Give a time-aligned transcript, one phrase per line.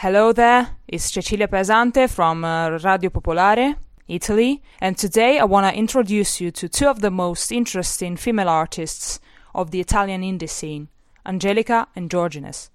[0.00, 3.76] Hello there, it's Cecilia Pesante from uh, Radio Popolare,
[4.06, 8.50] Italy, and today I want to introduce you to two of the most interesting female
[8.50, 9.20] artists
[9.54, 10.88] of the Italian indie scene,
[11.24, 12.70] Angelica and Giorgieness.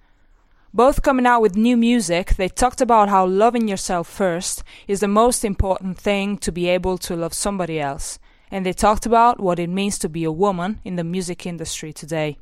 [0.73, 5.07] Both coming out with new music, they talked about how loving yourself first is the
[5.07, 8.17] most important thing to be able to love somebody else,
[8.49, 11.93] and they talked about what it means to be a woman in the music industry
[11.93, 12.39] today.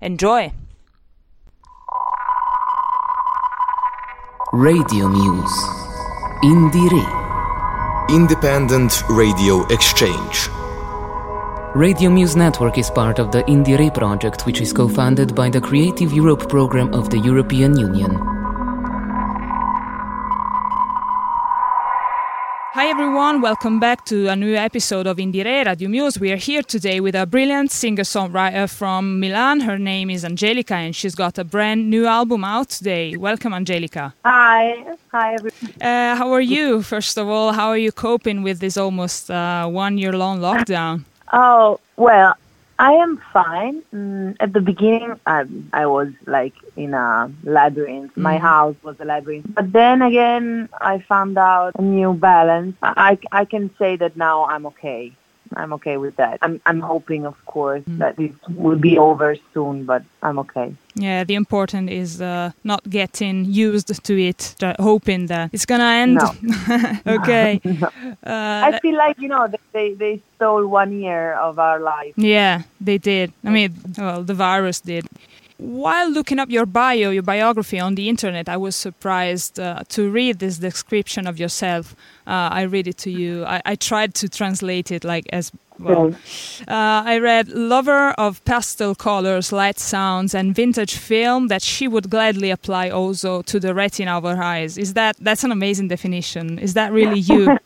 [0.00, 0.50] Enjoy!
[4.54, 5.66] Radio Muse
[6.44, 7.04] Indire
[8.08, 10.48] Independent Radio Exchange.
[11.74, 15.60] Radio Muse Network is part of the Indire project, which is co funded by the
[15.60, 18.43] Creative Europe program of the European Union.
[22.74, 26.18] Hi everyone, welcome back to a new episode of Indire Radio Muse.
[26.18, 29.60] We are here today with a brilliant singer-songwriter from Milan.
[29.60, 33.16] Her name is Angelica and she's got a brand new album out today.
[33.16, 34.12] Welcome Angelica.
[34.24, 34.84] Hi.
[35.12, 35.80] Hi everyone.
[35.80, 36.82] Uh, how are you?
[36.82, 41.04] First of all, how are you coping with this almost uh, one year long lockdown?
[41.32, 42.34] Oh, well,
[42.78, 43.82] I am fine.
[43.94, 48.16] Mm, at the beginning, I, I was like in a labyrinth.
[48.16, 49.46] My house was a labyrinth.
[49.54, 52.76] But then again, I found out a new balance.
[52.82, 55.12] I, I can say that now I'm okay.
[55.54, 56.38] I'm okay with that.
[56.42, 60.74] I'm, I'm hoping, of course, that it will be over soon, but I'm okay.
[60.94, 65.84] Yeah, the important is uh, not getting used to it, uh, hoping that it's gonna
[65.84, 66.14] end.
[66.14, 66.30] No.
[67.18, 67.60] okay.
[67.64, 67.88] No.
[68.24, 72.14] Uh, I feel like, you know, they, they stole one year of our life.
[72.16, 73.32] Yeah, they did.
[73.44, 75.06] I mean, well, the virus did.
[75.58, 80.10] While looking up your bio, your biography on the internet, I was surprised uh, to
[80.10, 81.94] read this description of yourself.
[82.26, 83.44] Uh, I read it to you.
[83.44, 86.14] I, I tried to translate it like as well.
[86.66, 92.10] Uh, I read lover of pastel colors, light sounds, and vintage film that she would
[92.10, 94.76] gladly apply also to the retina of her eyes.
[94.76, 96.58] Is that that's an amazing definition?
[96.58, 97.58] Is that really you?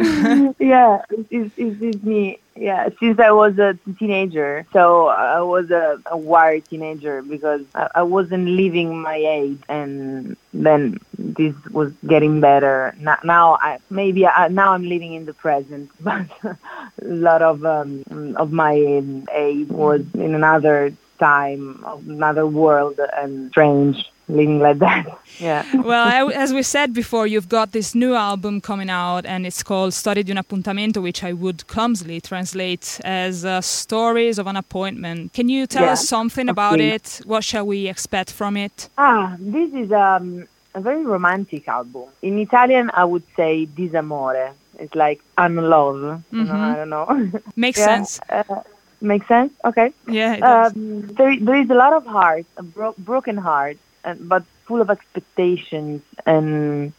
[0.58, 2.38] yeah, it's, it's me.
[2.60, 7.88] Yeah, since I was a teenager, so I was a, a wired teenager because I,
[7.94, 12.94] I wasn't living my age, and then this was getting better.
[13.00, 16.58] Now, now I maybe I, now I'm living in the present, but a
[17.00, 18.04] lot of um,
[18.36, 25.06] of my age was in another time, another world, and strange living like that.
[25.40, 25.64] Yeah.
[25.82, 29.92] well, as we said before, you've got this new album coming out, and it's called
[29.94, 35.32] Storie di un appuntamento, which I would clumsily translate as uh, Stories of an Appointment.
[35.32, 36.50] Can you tell Yeah, us something okay.
[36.50, 37.20] about it?
[37.24, 38.88] What shall we expect from it?
[38.98, 42.04] Ah, this is um, a very romantic album.
[42.22, 44.52] In Italian, I would say disamore.
[44.78, 46.22] It's like unlove.
[46.32, 47.06] You know, I don't know.
[47.56, 48.20] Makes Yeah, sense.
[48.28, 48.62] Uh,
[49.02, 49.52] makes sense.
[49.64, 49.92] Okay.
[50.06, 50.72] Yeah, it does.
[50.76, 53.89] Um, there, there is a lot of heart, a bro- broken heart, and,
[54.20, 56.02] but full of expectations.
[56.26, 56.92] And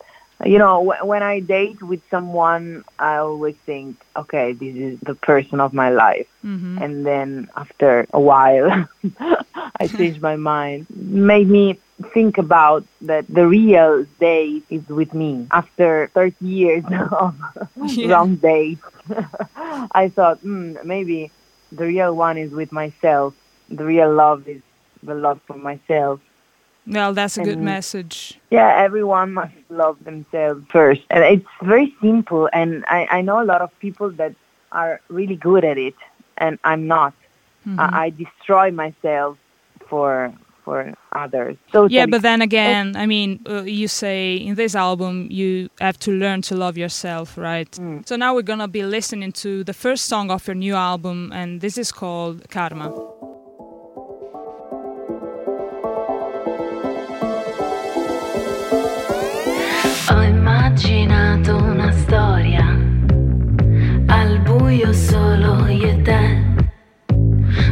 [0.44, 5.13] you know, w- when I date with someone, I always think, okay, this is the
[5.13, 6.28] person of my life.
[6.44, 6.81] Mhm.
[6.81, 8.88] And then after a while,
[9.79, 10.88] I changed my mind.
[10.90, 11.78] Made me
[12.13, 15.45] think about that the real date is with me.
[15.51, 17.35] After 30 years of
[17.85, 18.09] Yeah.
[18.09, 18.81] wrong dates,
[19.94, 21.29] I thought, mm, maybe
[21.72, 23.35] the real one is with myself.
[23.69, 24.61] The real love is
[25.03, 26.19] the love for myself.
[26.88, 28.40] Well, that's a good and- message.
[28.50, 31.02] Yeah, everyone must love themselves first.
[31.09, 32.50] And it's very simple.
[32.52, 34.36] And I, I know a lot of people that
[34.72, 35.96] are really good at it,
[36.38, 37.14] and I'm not.
[37.68, 37.80] Mm-hmm.
[37.80, 39.38] I, I destroy myself
[39.88, 40.34] for
[40.64, 41.58] for others.
[41.72, 45.97] So Yeah, but then again, I mean, uh, you say in this album you have
[46.00, 47.72] to learn to love yourself, right?
[47.72, 48.08] Mm.
[48.08, 51.62] So now we're gonna be listening to the first song of your new album, and
[51.62, 52.94] this is called Karma.
[64.72, 66.44] Buio solo io e te.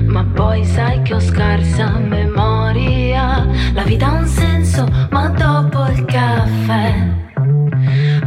[0.05, 3.47] Ma poi sai che ho scarsa memoria.
[3.73, 6.93] La vita ha un senso, ma dopo il caffè.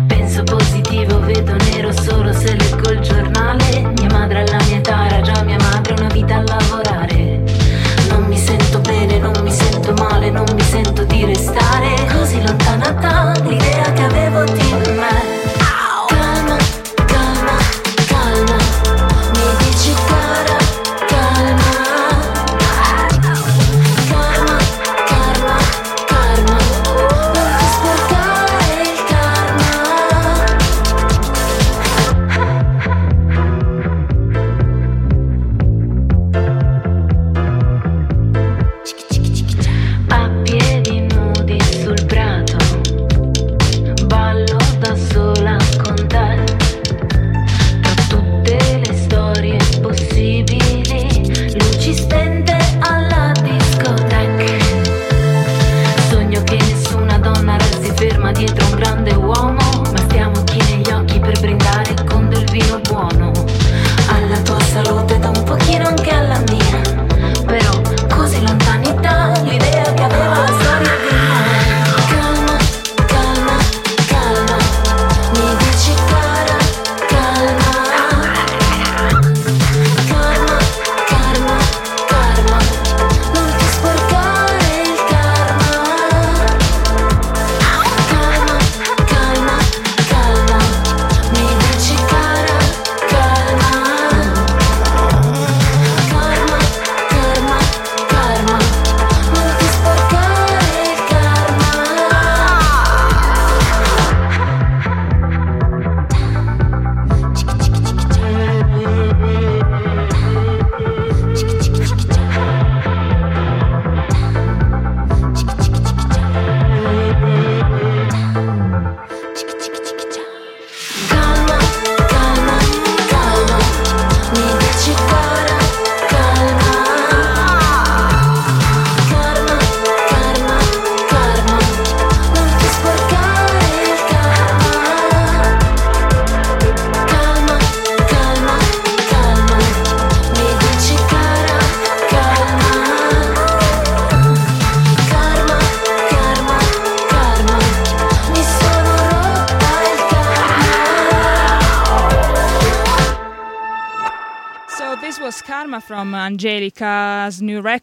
[0.07, 3.93] Penso positivo, vedo nero solo se leggo il giornale.
[3.99, 5.59] Mia madre alla mia età era già mia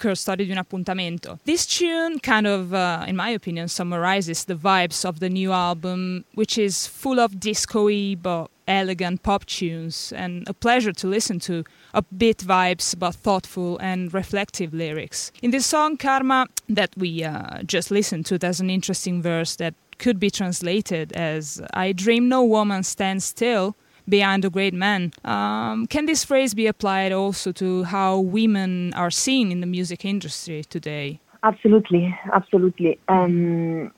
[0.05, 1.39] Un appuntamento.
[1.45, 6.25] This tune kind of, uh, in my opinion, summarizes the vibes of the new album,
[6.33, 11.63] which is full of disco-y but elegant pop tunes, and a pleasure to listen to.
[11.93, 15.31] Upbeat vibes, but thoughtful and reflective lyrics.
[15.41, 19.73] In this song, Karma, that we uh, just listened to, there's an interesting verse that
[19.97, 23.75] could be translated as I dream no woman stands still
[24.09, 25.13] behind a great man.
[25.23, 30.05] Um, can this phrase be applied also to how women are seen in the music
[30.05, 31.19] industry today?
[31.43, 32.99] Absolutely, absolutely.
[33.07, 33.91] Um,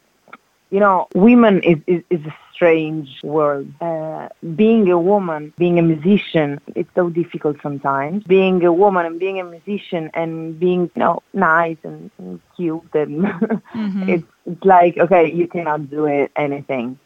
[0.70, 3.68] you know, women is, is, is a strange world.
[3.82, 8.24] Uh, being a woman, being a musician, it's so difficult sometimes.
[8.24, 12.94] Being a woman and being a musician and being, you know, nice and, and cute
[12.94, 13.26] and
[14.08, 17.00] it's, it's like, okay, you cannot do it anything.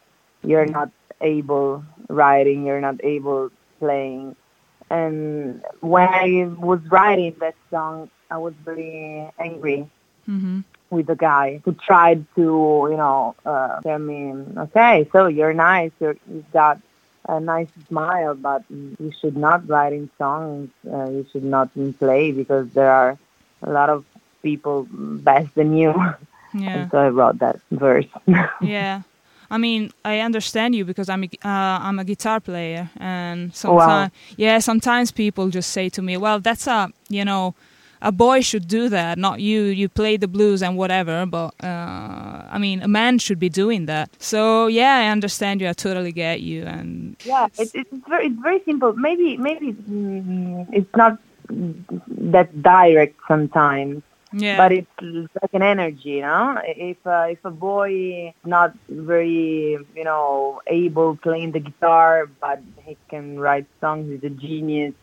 [0.44, 0.90] You're not
[1.20, 4.36] able writing, you're not able playing.
[4.90, 9.88] And when I was writing that song, I was very angry
[10.26, 10.60] hmm
[10.90, 12.42] with the guy who tried to,
[12.90, 16.80] you know, uh, tell me, okay, so you're nice, you're, you've got
[17.28, 22.30] a nice smile, but you should not write in songs, uh, you should not play
[22.32, 23.18] because there are
[23.62, 24.04] a lot of
[24.42, 25.94] people better than you.
[26.54, 26.78] Yeah.
[26.78, 28.06] And so I wrote that verse.
[28.62, 29.02] yeah.
[29.50, 33.72] I mean, I understand you because I'm a, uh, I'm a guitar player, and Oh,
[33.74, 34.10] Wow.
[34.36, 37.54] yeah, sometimes people just say to me, "Well, that's a, you know,
[38.02, 39.62] a boy should do that, not you.
[39.64, 43.86] You play the blues and whatever." But uh, I mean, a man should be doing
[43.86, 44.10] that.
[44.18, 45.68] So yeah, I understand you.
[45.68, 48.92] I totally get you, and Yeah, it's it's very it's very simple.
[48.94, 51.18] Maybe maybe mm, it's not
[52.32, 54.02] that direct sometimes,
[54.36, 54.88] yeah, but it's
[55.42, 56.60] like an energy, you know.
[56.64, 57.90] If uh, if a boy
[58.28, 64.22] is not very you know able playing the guitar, but he can write songs, he's
[64.24, 64.94] a genius,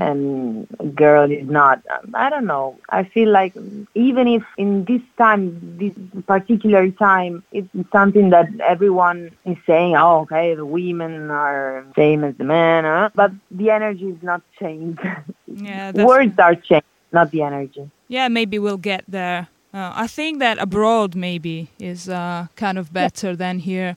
[0.00, 1.82] and a girl is not.
[1.94, 2.78] um, I don't know.
[2.90, 3.54] I feel like
[3.94, 5.92] even if in this time, this
[6.26, 12.34] particular time, it's something that everyone is saying, oh, okay, the women are same as
[12.36, 13.10] the men, huh?
[13.14, 15.00] but the energy is not changed.
[15.46, 17.90] yeah, Words are changed, not the energy.
[18.08, 19.48] Yeah, maybe we'll get there.
[19.74, 23.96] Uh, I think that abroad maybe is uh, kind of better than here,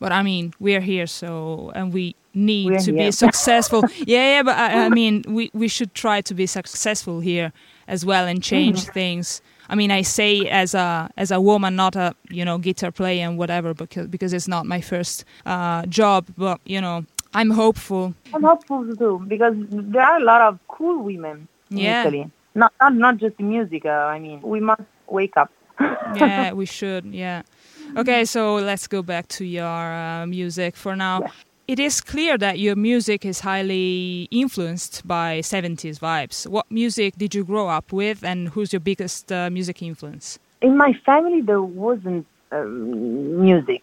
[0.00, 3.84] but I mean we're here, so and we need We're to be successful.
[4.06, 7.52] yeah, yeah, but I, I mean we we should try to be successful here
[7.86, 8.92] as well and change Mm.
[8.94, 9.42] things.
[9.68, 13.24] I mean, I say as a as a woman, not a you know guitar player
[13.28, 16.26] and whatever, because because it's not my first uh, job.
[16.36, 18.14] But you know, I'm hopeful.
[18.34, 22.02] I'm hopeful too because there are a lot of cool women in Yeah.
[22.02, 22.30] Italy.
[22.54, 23.84] Not not not just music.
[23.86, 25.50] Uh, I mean, we must wake up.
[26.14, 27.06] yeah, we should.
[27.06, 27.42] Yeah.
[27.96, 31.20] Okay, so let's go back to your uh, music for now.
[31.20, 31.30] Yeah.
[31.68, 36.44] It is clear that your music is highly influenced by 70s vibes.
[36.48, 40.38] What music did you grow up with, and who's your biggest uh, music influence?
[40.60, 43.82] in my family there wasn't um, music.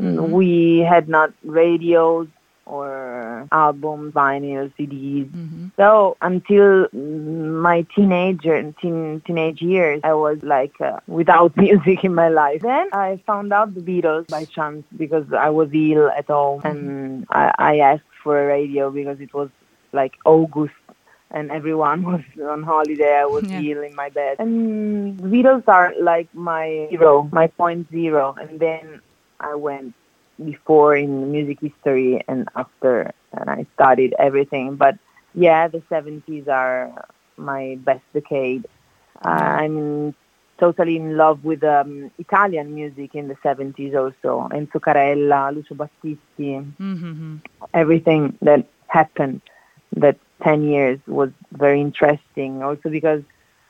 [0.00, 0.30] Mhm.
[0.30, 2.28] We had not radios
[2.68, 5.30] or albums, vinyl, CDs.
[5.32, 12.14] hmm So until my teenager teen, teenage years, I was like uh, without music in
[12.14, 12.62] my life.
[12.62, 17.26] Then I found out the Beatles by chance because I was ill at home, and
[17.30, 19.50] I, I asked for a radio because it was
[19.92, 20.74] like August
[21.30, 22.22] and everyone was
[22.54, 23.14] on holiday.
[23.24, 23.60] I was Yeah.
[23.60, 24.36] ill in my bed.
[24.38, 28.34] And the Beatles are like my hero, my point zero.
[28.40, 29.00] And then
[29.40, 29.94] I went
[30.44, 34.76] before in music history and after, and I studied everything.
[34.76, 34.96] But
[35.34, 38.64] yeah, the 70s are my best decade.
[39.24, 40.14] Uh, I'm
[40.58, 44.48] totally in love with um, Italian music in the 70s also.
[44.52, 47.36] Enzo Carella, Lucio Battisti Mm-hmm.
[47.74, 49.40] everything that happened
[49.96, 53.22] that 10 years was very interesting also because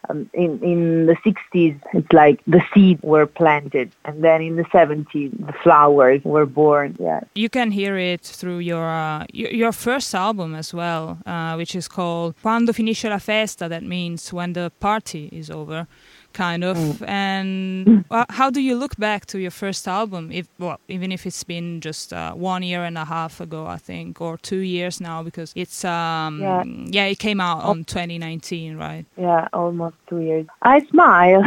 [0.09, 4.64] um, in, in the 60s it's like the seeds were planted and then in the
[4.64, 10.14] 70s the flowers were born yeah You can hear it through your uh, your, first
[10.14, 13.69] album as well, uh, which is called Quando finisce la festa.
[13.69, 15.87] That means when the party is over,
[16.32, 17.02] kind of.
[17.02, 20.30] And uh, how do you look back to your first album?
[20.32, 23.76] If well, even if it's been just uh, one year and a half ago, I
[23.76, 26.64] think, or two years now, because it's um Yeah.
[26.90, 29.04] yeah, it came out on 2019, right?
[29.16, 31.42] yeah almost two years i smile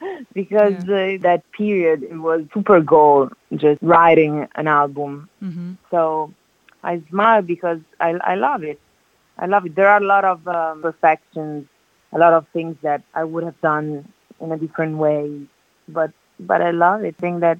[0.34, 5.72] because uh, that period it was super goal just writing an album Mm-hmm.
[5.90, 6.32] So
[6.82, 8.80] I smile because I, I love it.
[9.38, 9.74] I love it.
[9.76, 11.66] There are a lot of um, perfections,
[12.12, 15.42] a lot of things that I would have done in a different way,
[15.88, 17.16] but but I love it.
[17.18, 17.58] I think that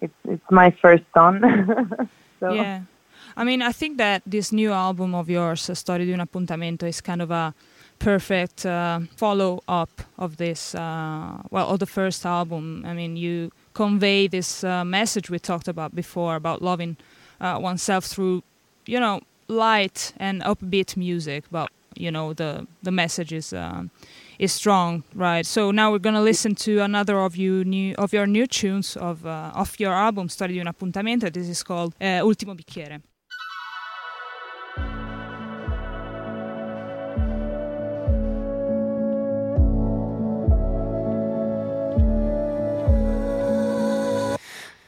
[0.00, 1.40] it's it's my first son.
[2.40, 2.82] so Yeah.
[3.36, 7.00] I mean, I think that this new album of yours, Storie di un appuntamento, is
[7.00, 7.54] kind of a
[7.98, 12.84] perfect uh, follow up of this, uh, well, of the first album.
[12.84, 16.96] I mean, you convey this uh, message we talked about before about loving
[17.40, 18.42] uh, oneself through,
[18.86, 23.54] you know, light and upbeat music, but, you know, the, the message is.
[24.40, 25.44] Is strong, right?
[25.44, 29.26] So now we're gonna listen to another of you new of your new tunes of
[29.26, 31.30] uh, of your album Storia di un appuntamento.
[31.30, 33.02] This is called uh, Ultimo bicchiere.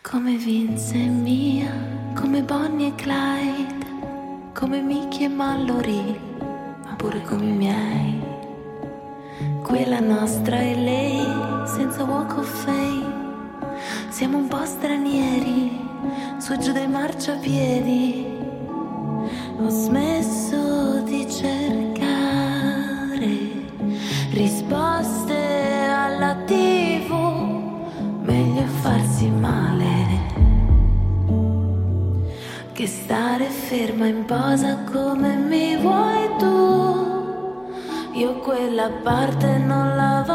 [0.00, 1.72] Come Vince e Mia,
[2.14, 3.84] come Bonnie e Clyde,
[4.54, 6.18] come Mickey e Mallory,
[6.84, 8.31] ma pure come i miei.
[9.72, 11.26] Quella nostra e lei,
[11.64, 13.06] senza walk of fame.
[14.10, 15.80] Siamo un po' stranieri,
[16.36, 18.26] su giù dai marciapiedi.
[19.62, 22.74] Ho smesso di cercare
[24.32, 27.10] risposte alla TV,
[28.24, 30.20] meglio farsi male
[32.74, 36.91] che stare ferma in posa come mi vuoi tu.
[38.42, 40.31] Quella parte non la voglio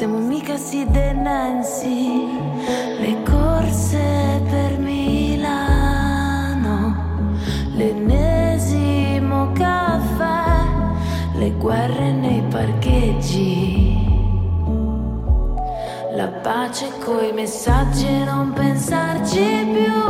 [0.00, 2.26] siamo mica Sid e Nancy.
[3.00, 6.16] Le corse per Milano,
[7.74, 10.64] l'ennesimo caffè,
[11.34, 14.08] le guerre nei parcheggi.
[16.14, 20.00] La pace coi messaggi e non pensarci più.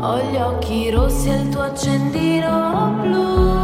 [0.00, 3.57] Ho gli occhi rossi e il tuo accendino blu.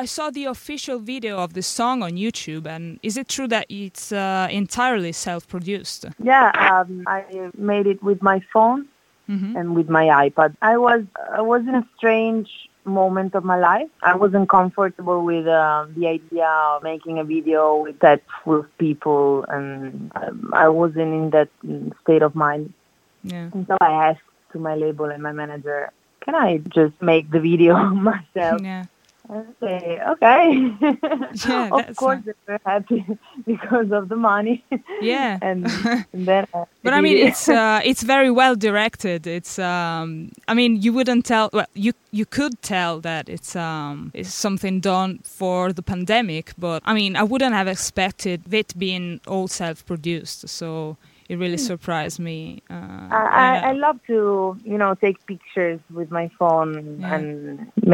[0.00, 3.66] I saw the official video of the song on YouTube, and is it true that
[3.68, 6.06] it's uh, entirely self-produced?
[6.32, 7.18] Yeah, um, I
[7.72, 8.80] made it with my phone
[9.28, 9.50] Mhm.
[9.58, 10.50] and with my iPad.
[10.72, 11.02] I was
[11.40, 12.48] I was in a strange
[13.00, 13.90] moment of my life.
[14.12, 18.68] I wasn't comfortable with uh, the idea of making a video with that full of
[18.84, 21.50] people, and um, I wasn't in that
[22.02, 22.64] state of mind.
[23.32, 23.46] Yeah.
[23.54, 25.78] And so I asked to my label and my manager,
[26.24, 27.74] "Can I just make the video
[28.10, 28.84] myself?" Yeah.
[29.30, 30.72] I say, okay.
[31.48, 33.06] Yeah, of course, they were happy
[33.46, 34.64] because of the money.
[35.00, 35.38] Yeah.
[35.40, 35.66] and,
[36.12, 36.46] and then.
[36.52, 37.28] I But I mean, it.
[37.28, 39.26] it's uh, it's very well directed.
[39.26, 41.50] It's um, I mean, you wouldn't tell.
[41.52, 46.52] Well, you you could tell that it's um, it's something done for the pandemic.
[46.58, 50.48] But I mean, I wouldn't have expected it being all self-produced.
[50.48, 50.96] So
[51.30, 52.38] it really surprised me.
[52.68, 53.12] Uh, Hmm.
[53.12, 53.24] I.
[53.44, 54.16] I, I love to,
[54.72, 57.14] you know, take pictures with my phone Yeah.
[57.14, 57.26] and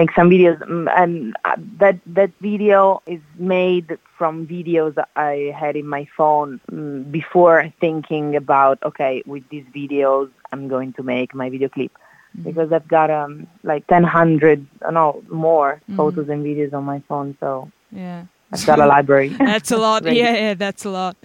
[0.01, 0.59] make some videos.
[0.75, 1.15] Mm, And
[1.45, 2.79] uh, that that video
[3.17, 3.21] is
[3.57, 3.89] made
[4.19, 9.67] from videos that I had in my phone mm, before thinking about, okay, with these
[9.81, 11.93] videos, I'm going to make my video clip.
[11.93, 12.43] Mm-hmm.
[12.49, 13.33] Because I've got um
[13.73, 14.67] like 1,000,
[14.99, 15.05] no,
[15.47, 15.97] more Mm-hmm.
[15.99, 17.51] photos and videos on my phone, so
[18.05, 18.23] yeah.
[18.53, 19.29] I've got a library.
[19.39, 20.05] That's a lot.
[20.17, 21.17] Yeah, yeah, that's a lot.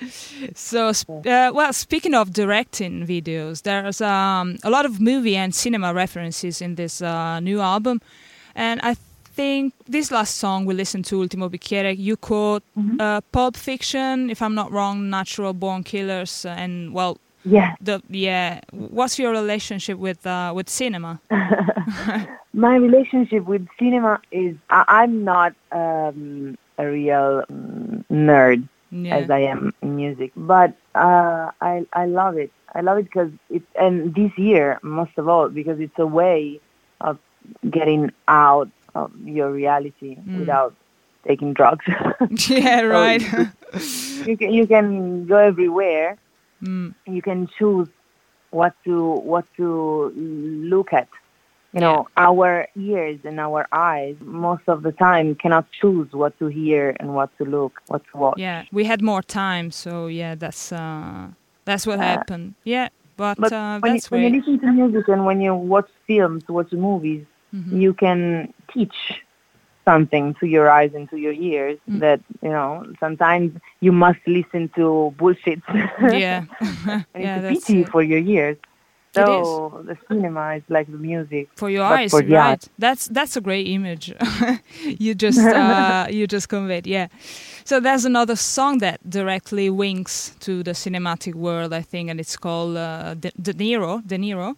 [0.56, 5.94] So, uh, well, speaking of directing videos, there's um, a lot of movie and cinema
[5.94, 8.02] references in this uh, new album,
[8.56, 8.96] and I
[9.34, 12.64] think this last song we listened to, Ultimo Bicchiere, you quote
[13.00, 17.76] uh, Pulp Fiction, if I'm not wrong, Natural Born Killers, and well, yeah.
[17.80, 18.62] the yeah.
[18.72, 21.22] What's your relationship with uh, with cinema?
[22.54, 27.44] My relationship with cinema is I, I'm not um, a real
[28.10, 28.60] nerd
[28.92, 32.52] Yeah, as I am in music, but uh, I I love it.
[32.78, 36.60] I love it because it and this year most of all because it's a way
[37.10, 37.16] of
[37.78, 40.40] getting out of your reality Mm.
[40.40, 40.74] without
[41.30, 41.86] taking drugs.
[42.50, 43.24] yeah, right.
[44.30, 44.86] you can you can
[45.34, 46.10] go everywhere.
[46.64, 47.90] Mm, You can choose
[48.60, 48.96] what to
[49.32, 49.68] what to
[50.74, 51.08] look at.
[51.74, 56.48] You know, our ears and our eyes most of the time cannot choose what to
[56.48, 58.38] hear and what to look, what to watch.
[58.38, 61.28] yeah, we had more time, so yeah, that's uh,
[61.64, 62.56] that's what happened.
[62.66, 65.90] Yeah, but, But uh, when, you, when you listen to music and when you watch
[66.08, 67.82] films, watch movies, Mm-hmm.
[67.82, 68.96] you can teach
[69.84, 72.00] something to your eyes and to your ears Mm.
[72.00, 75.60] that, you know, sometimes you must listen to bullshit.
[76.02, 77.90] yeah, and yeah, it's pity it.
[77.90, 78.58] for your ears.
[79.14, 81.50] So the cinema is like the music.
[81.56, 82.52] for your eyes, for right?
[82.52, 82.68] art.
[82.80, 84.14] That's that's a great image.
[84.84, 87.08] you just uh, you just conveyed, yeah.
[87.66, 92.38] So there's another song that directly winks to the cinematic world, I think, and it's
[92.38, 94.06] called uh, De, De Niro.
[94.08, 94.56] De Niro.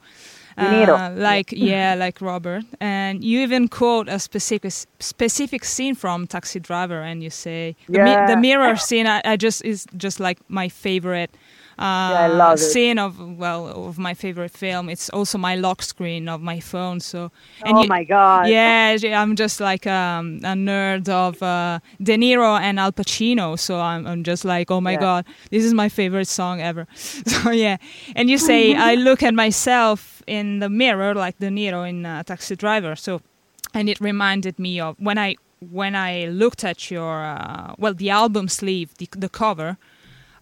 [0.56, 6.60] Uh, like yeah, like Robert, and you even quote a specific specific scene from Taxi
[6.60, 9.08] Driver, and you say the, mi- the mirror scene.
[9.08, 11.36] I, I just is just like my favorite
[11.80, 12.60] uh, I love it.
[12.60, 14.90] scene of well of my favorite film.
[14.90, 17.00] It's also my lock screen of my phone.
[17.00, 17.32] So
[17.66, 18.48] and oh you- my God.
[18.48, 23.58] yeah, yeah, I'm just like um, a nerd of uh, De Niro and Al Pacino.
[23.58, 25.00] So I'm, I'm just like, oh my Yeah.
[25.00, 26.88] god, this is my favorite song ever.
[27.26, 27.78] So yeah,
[28.16, 32.24] and you say I look at myself in the mirror like De Niro in uh,
[32.24, 32.96] Taxi Driver.
[32.96, 33.22] So,
[33.74, 35.36] and it reminded me of when I
[35.72, 39.78] when I looked at your uh, well the album sleeve, the, the cover.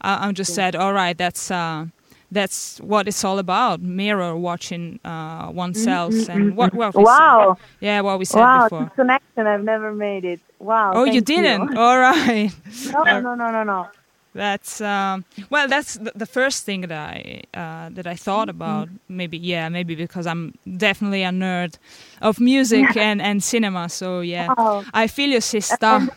[0.01, 1.51] I just said, all right, that's.
[1.51, 1.85] Uh,
[2.33, 3.81] that's what it's all about.
[3.81, 7.57] Mirror watching uh, oneself, and what, what we said- Wow.
[7.81, 8.63] yeah, what we said Wow.
[8.63, 8.83] before.
[8.85, 10.39] This connection, I've never made it.
[10.59, 10.93] Wow.
[10.95, 11.75] Oh, you didn't?
[11.77, 12.49] All right.
[12.93, 13.87] No, no, no, no, no.
[14.33, 15.67] That's um, well.
[15.67, 18.61] That's the, the first thing that I uh, that I thought Mm-hmm.
[18.63, 18.87] about.
[19.09, 21.73] Maybe yeah, maybe because I'm definitely a nerd
[22.21, 23.89] of music and, and cinema.
[23.89, 24.83] So yeah, Wow.
[24.93, 26.07] I feel your sister.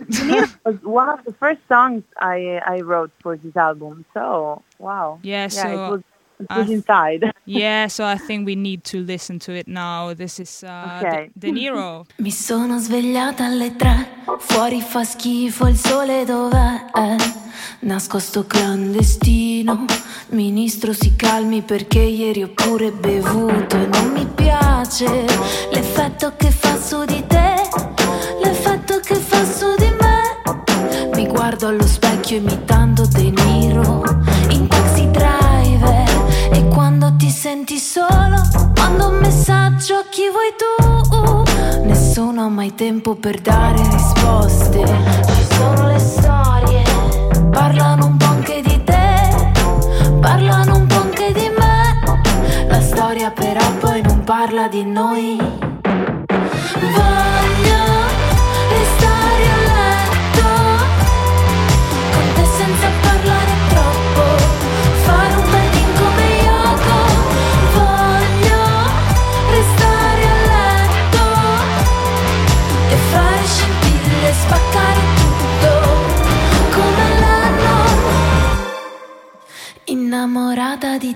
[0.64, 4.04] Was one of the first songs I I wrote for this album.
[4.14, 5.18] So wow.
[5.22, 6.02] Yeah, it so
[6.48, 7.32] I th- inside.
[7.44, 10.14] yeah, so I think we need to listen to it now.
[10.14, 11.30] This is uh, Okay.
[11.36, 12.06] De, De Niro.
[12.18, 16.86] Mi sono svegliata alle tre, fuori fa schifo, il sole dov'è?
[16.92, 17.16] È
[17.80, 19.84] nascosto clandestino.
[20.30, 25.06] Ministro si calmi perché ieri ho pure bevuto e non mi piace
[25.70, 27.54] l'effetto che fa su di te,
[28.42, 31.12] l'effetto che fa su di me.
[31.14, 34.02] Mi guardo allo specchio imitando De Niro
[37.54, 38.42] senti solo
[38.78, 41.84] mando un messaggio a chi vuoi tu.
[41.84, 44.82] Nessuno ha mai tempo per dare risposte.
[44.82, 46.82] Ci sono le storie,
[47.52, 49.52] parlano un po' anche di te,
[50.20, 52.66] parlano un po' anche di me.
[52.66, 55.36] La storia però poi non parla di noi.
[56.80, 57.43] Voglio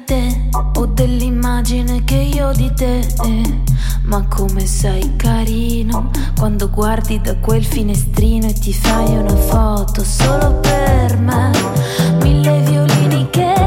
[0.09, 3.01] te o dell'immagine che io ho di te.
[3.25, 3.63] Eh.
[4.05, 10.61] Ma come sei carino quando guardi da quel finestrino e ti fai una foto solo
[10.61, 11.51] per me.
[12.23, 13.58] Mille violini che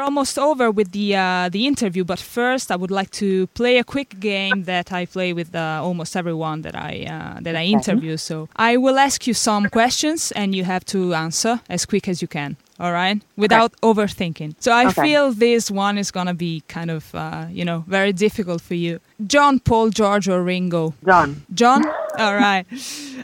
[0.00, 3.78] we're almost over with the uh, the interview, but first I would like to play
[3.78, 7.64] a quick game that I play with uh, almost everyone that I uh, that I
[7.64, 8.16] interview.
[8.16, 12.22] So I will ask you some questions, and you have to answer as quick as
[12.22, 12.56] you can.
[12.78, 14.54] All right, without overthinking.
[14.58, 15.02] So I Okay.
[15.02, 18.98] feel this one is gonna be kind of uh, you know very difficult for you.
[19.26, 20.94] John, Paul, George, or Ringo?
[21.04, 21.42] John.
[21.52, 21.82] John.
[22.18, 22.64] All right.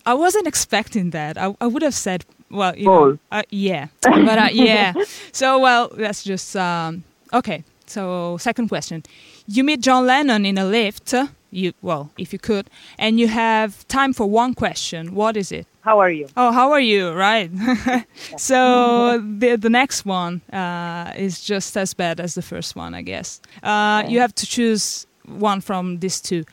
[0.05, 1.37] I wasn't expecting that.
[1.39, 4.93] I, I would have said, well, you know, uh, yeah, but uh, yeah.
[5.33, 7.63] So well, that's just um, okay.
[7.87, 9.03] So second question:
[9.47, 11.15] You meet John Lennon in a lift.
[11.51, 15.15] You well, if you could, and you have time for one question.
[15.15, 15.67] What is it?
[15.83, 16.27] How are you?
[16.37, 17.13] Oh, how are you?
[17.13, 17.51] Right.
[18.37, 23.03] so the the next one uh, is just as bad as the first one, I
[23.03, 23.41] guess.
[23.63, 25.07] Uh, You have to choose
[25.39, 26.45] one from these two.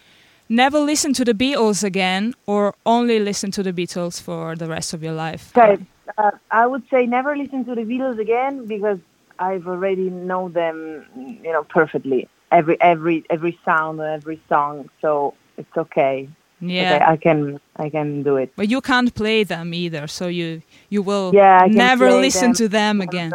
[0.54, 4.94] Never listen to the Beatles again, or only listen to the Beatles for the rest
[4.94, 5.52] of your life.
[5.58, 5.84] Okay,
[6.16, 9.00] uh, I would say never listen to the Beatles again because
[9.40, 11.06] I've already know them,
[11.44, 12.30] you know, perfectly.
[12.52, 16.30] Every every every sound and every song, so it's okay.
[16.62, 16.84] Yeah.
[16.84, 18.54] Okay, I can I can do it.
[18.56, 22.68] But you can't play them either, so you you will Yeah, never listen them, to
[22.70, 23.34] them again.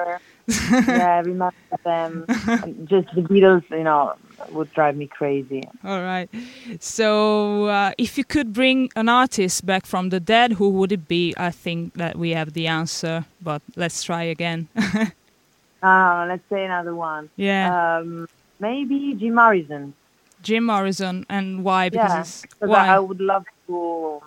[0.87, 2.27] Yeah, I remember them.
[2.85, 4.15] Just the Beatles, you know,
[4.51, 5.63] would drive me crazy.
[5.85, 6.29] All right.
[6.81, 11.09] So, uh, if you could bring an artist back from the dead, who would it
[11.09, 11.35] be?
[11.37, 14.69] I think that we have the answer, but let's try again.
[15.83, 17.31] Uh, let's say another one.
[17.37, 18.29] yeah, Um,
[18.61, 19.95] maybe Jim Morrison.
[20.43, 21.89] Jim Morrison, and why?
[21.89, 22.89] Because yeah, why?
[22.89, 24.21] I, I would love to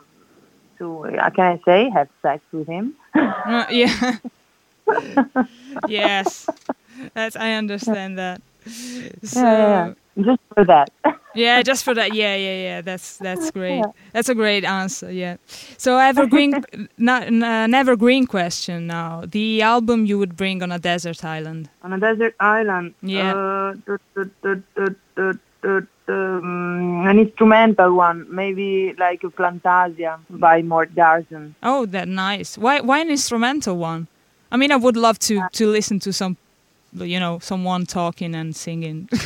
[0.77, 2.95] to uh, can I say have sex with him.
[3.15, 4.17] Uh, yeah.
[5.87, 6.47] yes,
[7.13, 8.41] that's I understand that.
[9.23, 10.89] So, yeah, yeah, just for that.
[11.33, 12.13] Yeah, just for that.
[12.13, 12.81] Yeah, yeah, yeah.
[12.81, 13.83] That's that's great.
[14.11, 15.11] That's a great answer.
[15.11, 15.37] Yeah.
[15.77, 16.63] So evergreen,
[16.97, 19.23] not an an evergreen question now.
[19.25, 21.69] The album you would bring on a desert island.
[21.83, 22.93] On a desert island.
[23.01, 23.33] Yeah.
[23.33, 23.73] Uh,
[26.07, 31.55] um, an instrumental one, maybe like a Plantasia by Mort Garson.
[31.63, 32.57] Oh, that nice.
[32.57, 34.07] Why why an instrumental one?
[34.51, 36.37] I mean, I would love to to listen to some,
[36.93, 39.09] you know, someone talking and singing.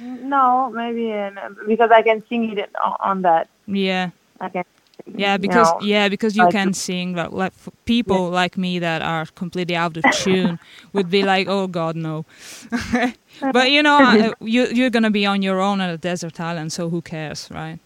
[0.00, 1.30] No, maybe uh,
[1.66, 3.48] because I can sing it on, that.
[3.66, 4.10] yeah.
[4.40, 4.64] I can.
[5.06, 7.52] Yeah, you because know, yeah, because you like- can sing like,
[7.84, 10.58] people like me that are completely out of tune
[10.92, 12.24] would be like, oh God, no.
[13.52, 16.72] but you know, uh, you you're gonna be on your own at a desert island,
[16.72, 17.78] so who cares, right?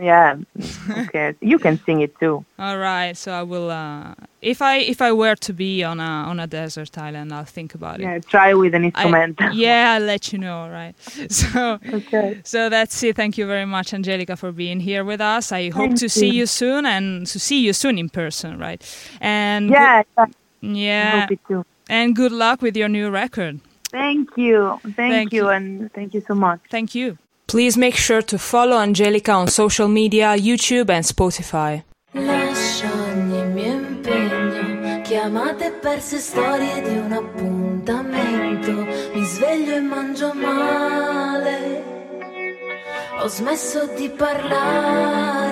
[0.00, 0.36] Yeah.
[0.90, 1.34] Okay.
[1.40, 2.44] you can sing it too.
[2.58, 3.70] All right, so I will.
[3.70, 7.44] Uh, if I if I were to be on a on a desert island, I'll
[7.44, 8.04] think about it.
[8.04, 8.18] Yeah.
[8.20, 10.56] Try with an I- yeah, I'll let you know.
[10.62, 10.94] all Right.
[11.30, 12.40] So Okay.
[12.44, 13.16] so that's it.
[13.16, 15.52] Thank you very much, Angelica, for being here with us.
[15.52, 16.40] I hope Thank to see you.
[16.40, 18.80] you soon and to see you soon in person, right?
[19.20, 20.02] And Yeah.
[20.16, 20.26] yeah, I
[20.62, 21.64] yeah, hope it too.
[21.90, 23.60] and good luck with your new record.
[23.90, 24.78] Thank you.
[24.82, 25.48] Thank, Thank you, you.
[25.48, 26.60] and thank you so much.
[26.70, 27.16] Thank you.
[27.48, 31.82] Please make sure to follow Angelica on social media, YouTube, and Spotify.
[32.12, 38.70] Lascio ogni mio impegno, chiamate perse storie di un appuntamento.
[39.14, 41.84] Mi sveglio e mangio male,
[43.18, 45.48] ho smesso di parlare.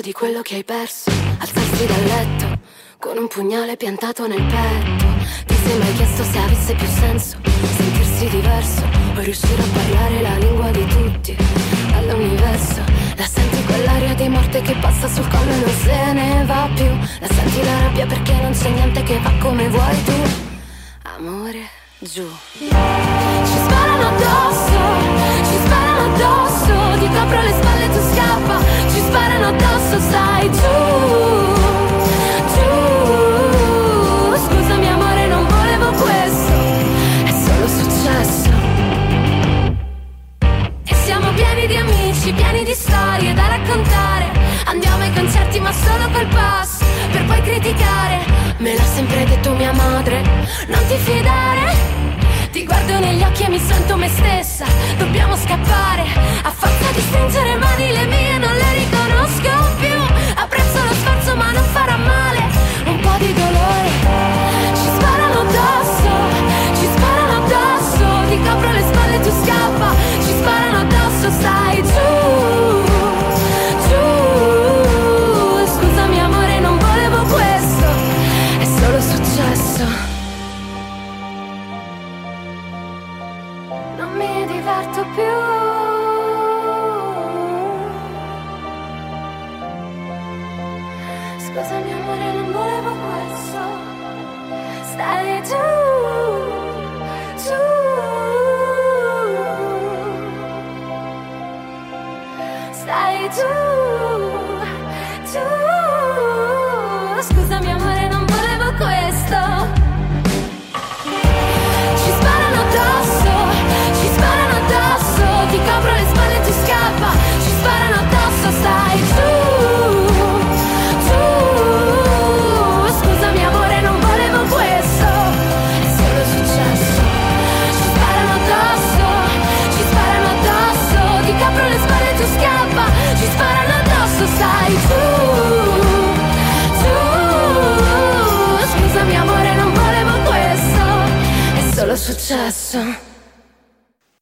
[0.00, 2.58] Di quello che hai perso, alzarsi dal letto
[2.98, 5.04] con un pugnale piantato nel petto.
[5.44, 7.36] Ti sei mai chiesto se avesse più senso
[7.76, 8.82] sentirsi diverso
[9.16, 11.36] o riuscire a parlare la lingua di tutti
[11.94, 12.80] all'universo?
[13.16, 16.90] La senti quell'aria di morte che passa sul collo e non se ne va più.
[17.20, 20.22] La senti la rabbia perché non c'è niente che va come vuoi tu.
[21.16, 22.28] Amore, giù.
[22.58, 22.68] Ci
[23.64, 24.78] sparano addosso,
[25.48, 27.71] ci sparano addosso, ti copro le spalle
[37.44, 38.50] solo successo.
[40.84, 44.30] E siamo pieni di amici, pieni di storie da raccontare.
[44.64, 48.24] Andiamo ai concerti ma solo col pass, per poi criticare.
[48.58, 50.22] Me l'ha sempre detto mia madre,
[50.68, 52.00] non ti fidare.
[52.50, 54.66] Ti guardo negli occhi e mi sento me stessa
[54.98, 56.02] Dobbiamo scappare
[56.42, 59.01] A forza di stringere mani le mie non le riconosco
[61.82, 62.40] farà male
[62.86, 63.90] Un po' di dolore.
[64.78, 66.10] Ci sparano addosso
[66.78, 68.04] Ci sparano addosso.
[68.28, 69.88] Ti copro le spalle e tu scappa.
[70.24, 72.10] Ci sparano addosso stai giù
[73.88, 74.04] Giù.
[75.74, 77.88] Scusami amore non volevo questo.
[78.58, 80.10] È solo successo.
[85.14, 85.51] Più.
[91.54, 93.62] Scusami amore, non volevo questo.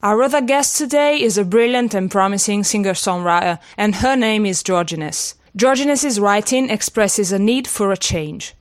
[0.03, 5.37] Our other guest today is a brilliant and promising singer-songwriter, and her name is Giorgieness.
[5.55, 8.55] Giorgieness' writing expresses a need for a change.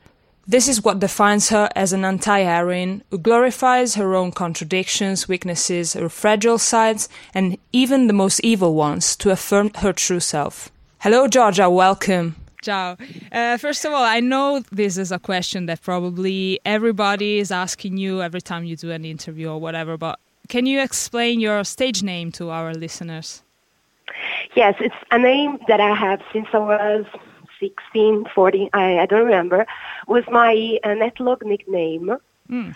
[0.46, 5.94] This is what defines her as an anti heroine who glorifies her own contradictions, weaknesses,
[5.94, 10.70] her fragile sides, and even the most evil ones to affirm her true self.
[11.00, 12.36] Hello, Georgia, welcome.
[12.62, 12.98] Ciao.
[13.32, 17.98] Uh, first of all, I know this is a question that probably everybody is asking
[17.98, 20.19] you every time you do an interview or whatever, but
[20.50, 23.43] can you explain your stage name to our listeners?
[24.56, 27.06] Yes, it's a name that I have since I was
[27.60, 29.65] 16, 14, I, I don't remember,
[30.08, 32.17] was my uh, Netlog nickname.
[32.50, 32.76] Mm.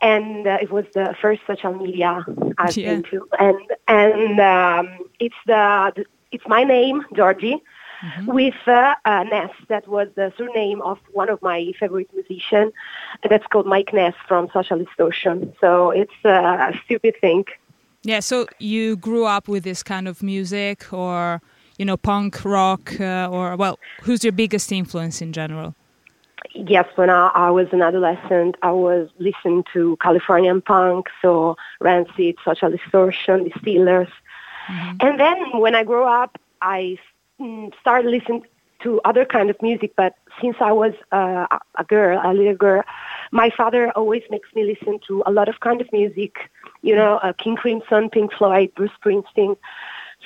[0.00, 2.24] And uh, it was the first social media
[2.58, 2.94] I've yeah.
[2.94, 3.28] been to.
[3.38, 7.62] And, and um, it's, the, the, it's my name, Georgie,
[8.02, 8.32] mm-hmm.
[8.32, 9.50] with uh, Ness.
[9.68, 12.72] That was the surname of one of my favorite musicians.
[13.28, 15.52] That's called Mike Ness from Social Distortion.
[15.60, 17.44] So it's a stupid thing.
[18.04, 21.40] Yeah, so you grew up with this kind of music or,
[21.78, 25.74] you know, punk rock uh, or, well, who's your biggest influence in general?
[26.54, 32.36] Yes, when I, I, was an adolescent, I was listening to Californian punk, so Rancid,
[32.44, 34.08] Social Distortion, The Distillers.
[34.66, 34.96] Mm-hmm.
[35.00, 36.98] And then when I grew up, I
[37.80, 38.44] started listening
[38.82, 41.46] to other kind of music, but since I was uh,
[41.78, 42.82] a girl, a little girl,
[43.30, 46.50] my father always makes me listen to a lot of kind of music,
[46.82, 49.56] you know, uh, King Crimson, Pink Floyd, Bruce Springsteen.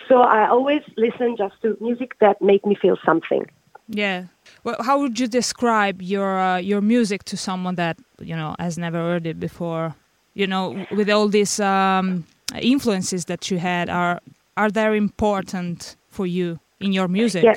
[0.09, 3.47] So I always listen just to music that make me feel something.
[3.89, 4.25] Yeah.
[4.65, 8.77] Well, how would you describe your uh, your music to someone that you know has
[8.77, 9.95] never heard it before?
[10.35, 12.25] You know, with all these um,
[12.61, 14.21] influences that you had, are
[14.57, 17.45] are they important for you in your music?
[17.45, 17.57] Yeah.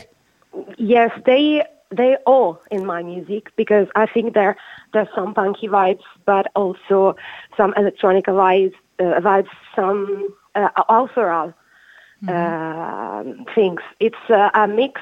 [0.78, 4.58] Yes, they they all in my music because I think there
[4.94, 7.16] there's some punky vibes, but also
[7.58, 11.54] some electronic vibes, uh, vibes some uh, authorial
[12.24, 12.30] mm-hmm.
[12.30, 13.82] uh, things.
[14.00, 15.02] It's uh, a mix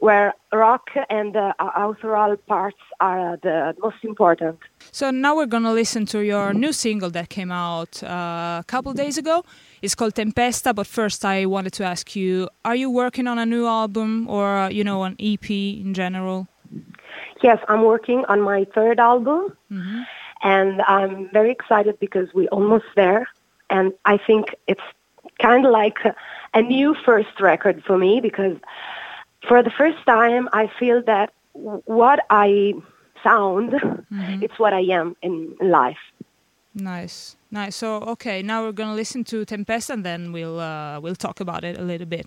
[0.00, 4.58] where rock and the uh, authorial parts are the most important.
[4.92, 8.92] So now we're gonna listen to your new single that came out uh, a couple
[8.94, 9.44] days ago.
[9.82, 10.74] It's called Tempesta.
[10.74, 14.68] But first, I wanted to ask you: Are you working on a new album or
[14.70, 16.48] you know an EP in general?
[17.42, 20.02] Yes, I'm working on my third album, mm-hmm.
[20.42, 23.26] and I'm very excited because we're almost there.
[23.70, 24.82] And I think it's
[25.40, 26.14] kind of like a,
[26.52, 28.58] a new first record for me because
[29.48, 32.74] for the first time, I feel that what I
[33.22, 34.42] sound, mm-hmm.
[34.42, 35.98] it's what I am in life.
[36.74, 37.76] Nice, nice.
[37.76, 41.64] So, okay, now we're gonna listen to Tempest, and then we'll uh, we'll talk about
[41.64, 42.26] it a little bit.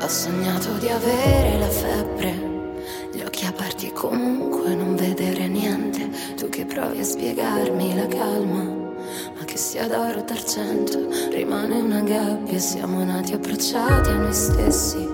[0.00, 2.32] Ho sognato di avere la febbre,
[3.12, 6.10] gli occhi aperti comunque non vedere niente.
[6.36, 8.82] Tu che provi a spiegarmi la calma
[9.36, 15.08] ma che sia d'oro d'argento, rimane una gabbia, siamo nati abbracciati a noi stessi.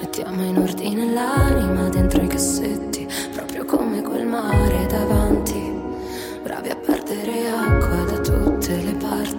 [0.00, 5.25] Mettiamo in ordine l'anima dentro i cassetti, proprio come quel mare davanti,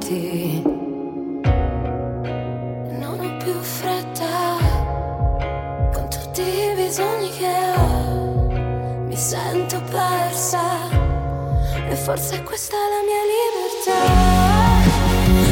[0.08, 0.62] parti.
[3.00, 4.58] Non ho più fretta,
[5.94, 8.48] con tutti i bisogni che ho,
[9.06, 10.96] mi sento persa.
[11.90, 14.02] E forse questa è la mia libertà.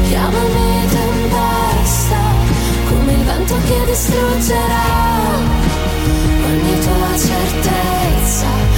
[0.07, 2.19] Chiamami tempesta,
[2.87, 4.85] come il vento che distruggerà
[6.45, 8.74] ogni tua certezza.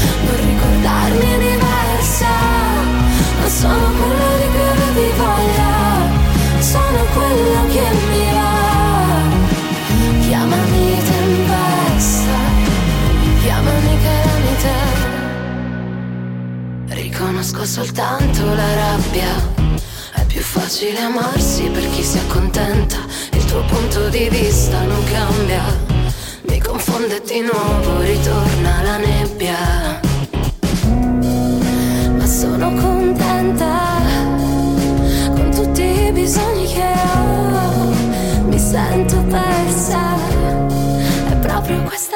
[17.37, 19.29] Riconosco soltanto la rabbia.
[20.11, 22.97] È più facile amarsi per chi si accontenta.
[23.33, 25.61] Il tuo punto di vista non cambia.
[26.49, 29.99] Mi confonde di nuovo, ritorna la nebbia.
[32.17, 34.01] Ma sono contenta
[35.35, 38.47] con tutti i bisogni che ho.
[38.47, 40.15] Mi sento persa.
[41.29, 42.06] È proprio questa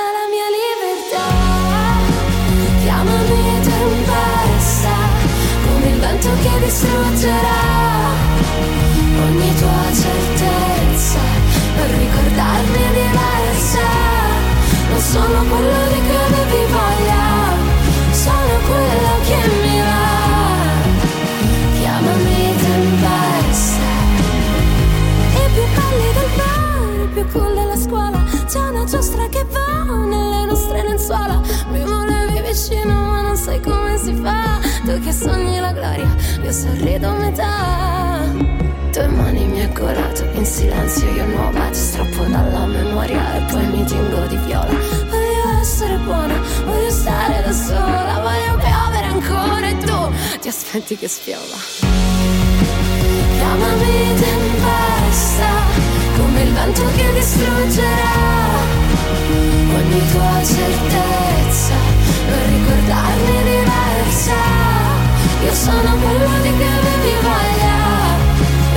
[6.22, 7.62] vento che distruggerà
[9.26, 11.20] ogni tua certezza
[11.76, 13.88] per ricordarmi è diversa
[14.90, 17.24] non sono quello di cui avevi voglia
[18.12, 19.31] sono quello che
[36.52, 38.20] io sorrido a metà.
[38.92, 43.42] Tu tue mani mi hai curato in silenzio io nuova ti strappo dalla memoria e
[43.52, 44.74] poi mi tingo di viola.
[45.10, 51.08] Voglio essere buona voglio stare da sola voglio piovere ancora e tu ti aspetti che
[51.08, 51.58] spiova
[53.38, 55.50] chiamami tempesta
[56.18, 58.14] come il vento che distruggerà
[59.78, 61.76] ogni tua certezza
[62.28, 64.81] per ricordarmi diversa
[65.44, 67.80] io sono quello di cui avevi voglia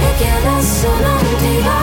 [0.01, 1.83] e che adesso non ti va.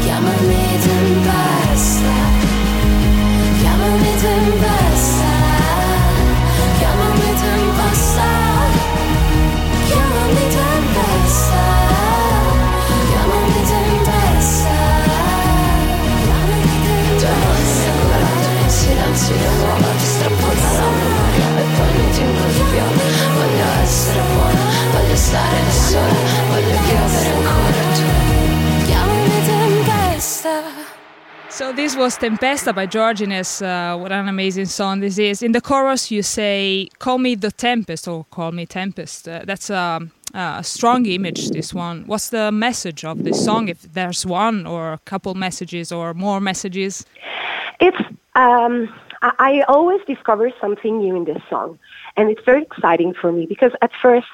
[0.00, 2.14] Chiamami tempesta,
[3.60, 5.32] chiamami tempesta,
[6.78, 8.28] chiamami tempesta,
[9.86, 11.60] chiamami tempesta,
[13.08, 14.76] chiamami tempesta,
[16.22, 17.62] chiamami tempesta.
[18.62, 21.51] in silenzio io nuova ti strappo dalla memoria e
[22.72, 23.02] tengo
[23.34, 24.60] Voglio essere buona,
[24.92, 26.12] voglio stare da sola
[26.48, 30.90] Voglio piovere ancora tu Chiamami tempesta
[31.48, 33.60] So this was Tempesta by Giorgieness.
[33.60, 35.42] Uh, what an amazing song this is.
[35.42, 39.68] In the chorus, you say, "Call me the tempest" or "Call me tempest." Uh, that's
[39.68, 40.00] a,
[40.32, 41.50] a strong image.
[41.50, 42.04] This one.
[42.06, 43.68] What's the message of this song?
[43.68, 47.04] If there's one, or a couple messages, or more messages?
[47.80, 48.00] It's
[48.34, 48.88] um,
[49.20, 51.78] I, I always discover something new in this song,
[52.16, 54.28] and it's very exciting for me because at first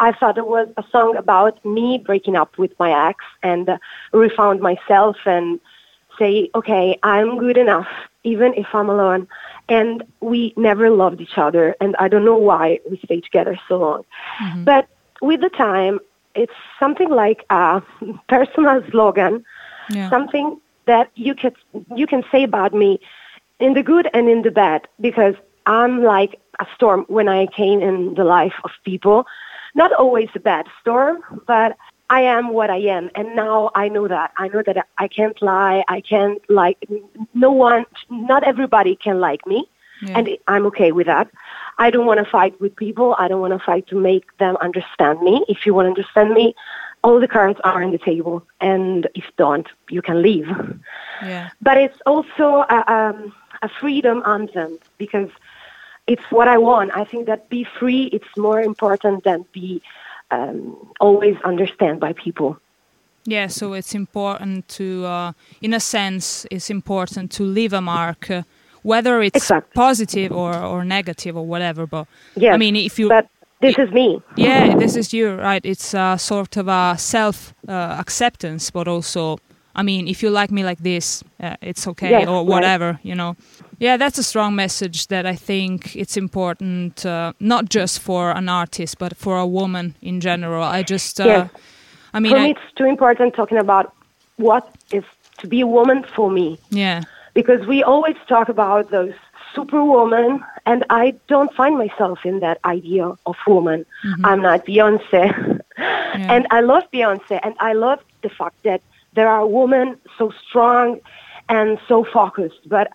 [0.00, 3.78] I thought it was a song about me breaking up with my ex and uh,
[4.12, 5.60] refound myself and
[6.18, 7.88] say, okay, I'm good enough,
[8.22, 9.26] even if I'm alone.
[9.68, 13.78] And we never loved each other, and I don't know why we stayed together so
[13.78, 14.04] long.
[14.64, 14.88] But
[15.22, 16.00] with the time,
[16.34, 17.82] it's something like a
[18.28, 19.44] personal slogan,
[19.88, 20.10] Yeah.
[20.10, 21.52] something that you can
[21.96, 23.00] you can say about me
[23.58, 25.34] in the good and in the bad because
[25.66, 29.26] I'm like a storm when I came in the life of people.
[29.74, 31.76] Not always a bad storm, but
[32.10, 34.32] I am what I am, and now I know that.
[34.36, 35.84] I know that I can't lie.
[35.88, 36.78] I can't like
[37.32, 37.86] no one.
[38.10, 39.66] Not everybody can like me,
[40.02, 40.18] Yeah.
[40.18, 41.28] and I'm okay with that.
[41.78, 43.16] I don't want to fight with people.
[43.18, 45.44] I don't want to fight to make them understand me.
[45.48, 46.54] If you want to understand me,
[47.02, 50.48] all the cards are on the table, and if don't, you can leave.
[51.22, 51.50] Yeah.
[51.62, 55.30] But it's also a, um, a freedom anthem because
[56.06, 56.90] it's what I want.
[56.94, 59.82] I think that be free it's more important than be
[60.30, 62.58] um, always understand by people.
[63.26, 65.32] Yeah, so it's important to, uh,
[65.62, 68.42] in a sense, it's important to leave a mark, uh,
[68.82, 69.72] whether it's Exactly.
[69.74, 71.86] positive or, or negative or whatever.
[71.86, 73.28] But yeah, I mean, if you, but
[73.60, 74.22] this is me.
[74.36, 75.64] yeah, this is you, right?
[75.64, 79.38] It's uh, sort of a self uh, acceptance, but also,
[79.74, 82.46] I mean, if you like me like this, uh, it's okay Yes, or right.
[82.46, 83.36] whatever, you know.
[83.78, 88.48] Yeah, that's a strong message that I think it's important, uh, not just for an
[88.48, 90.62] artist, but for a woman in general.
[90.62, 91.50] I just, uh, Yes.
[92.12, 93.92] I mean, for I, me, it's too important talking about
[94.36, 95.04] what is
[95.38, 96.58] to be a woman for me.
[96.70, 97.02] yeah,
[97.34, 99.12] because we always talk about those
[99.54, 103.84] superwoman and I don't find myself in that idea of woman.
[104.24, 105.60] I'm not Beyonce.
[105.76, 108.80] And I love Beyonce and I love the fact that
[109.14, 111.00] there are women so strong
[111.48, 112.90] and so focused, but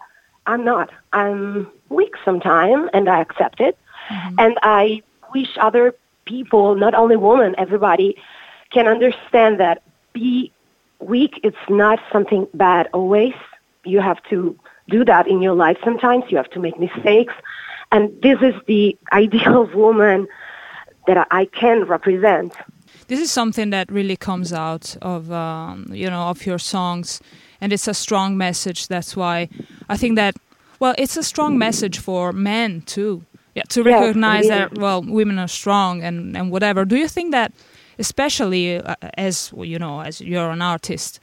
[0.45, 0.89] I'm not.
[1.13, 3.77] I'm weak sometimes and I accept it.
[4.09, 4.35] Mm-hmm.
[4.39, 5.01] And I
[5.33, 5.95] wish other
[6.25, 8.17] people, not only women, everybody
[8.71, 9.81] can understand that
[10.13, 10.51] be
[10.99, 13.33] weak it's not something bad always.
[13.85, 14.57] You have to
[14.89, 16.25] do that in your life sometimes.
[16.29, 17.33] You have to make mistakes.
[17.91, 20.27] And this is the ideal woman
[21.07, 22.53] that I- i can represent
[23.07, 27.21] this is something that really comes out of um, you know of your songs
[27.61, 29.49] and it's a strong message that's why
[29.89, 30.35] i think that
[30.79, 33.23] well it's a strong message for men too
[33.55, 37.51] yeah to recognize that well women are strong and and whatever do you think that
[37.97, 41.19] especially uh, as you know as you're an artist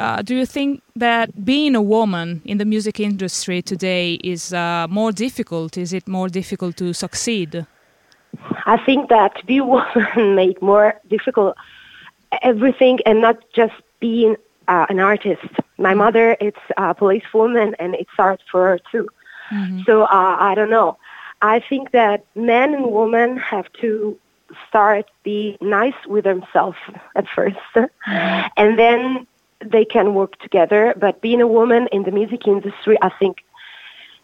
[0.00, 4.86] uh, do you think that being a woman in the music industry today is uh,
[4.88, 5.76] more difficult?
[5.76, 7.66] Is it more difficult to succeed?
[8.66, 11.56] I think that to be a woman make more difficult
[12.42, 14.36] everything and not just being
[14.68, 15.46] uh, an artist.
[15.78, 19.08] My mother is a policewoman and it's art for her too.
[19.84, 20.96] So uh, i don't know.
[21.42, 24.18] I think that men and women have to
[24.68, 26.78] start be nice with themselves
[27.16, 27.88] at 1st
[28.56, 29.26] and then
[29.64, 30.94] they can work together.
[30.96, 33.34] But being a woman in the music industry i think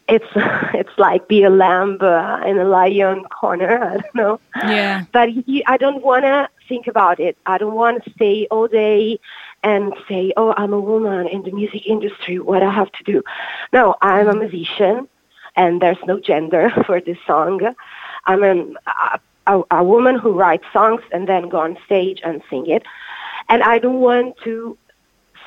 [0.09, 0.27] it's
[0.75, 5.05] it's like be a lamb uh, in a lion corner i don't know Yeah.
[5.13, 7.37] but he, I don't want to think about it.
[7.47, 9.21] I don't want to stay all day
[9.63, 12.41] and say, "Oh, I'm a woman in the music industry.
[12.41, 13.23] What I have to do?"
[13.73, 15.07] No, I'm a musician,
[15.55, 17.61] and there's no gender for this song.
[18.27, 22.43] I'm an, a a, a woman who writes songs and then go on stage and
[22.51, 22.83] sing it.
[23.49, 24.77] And I don't want to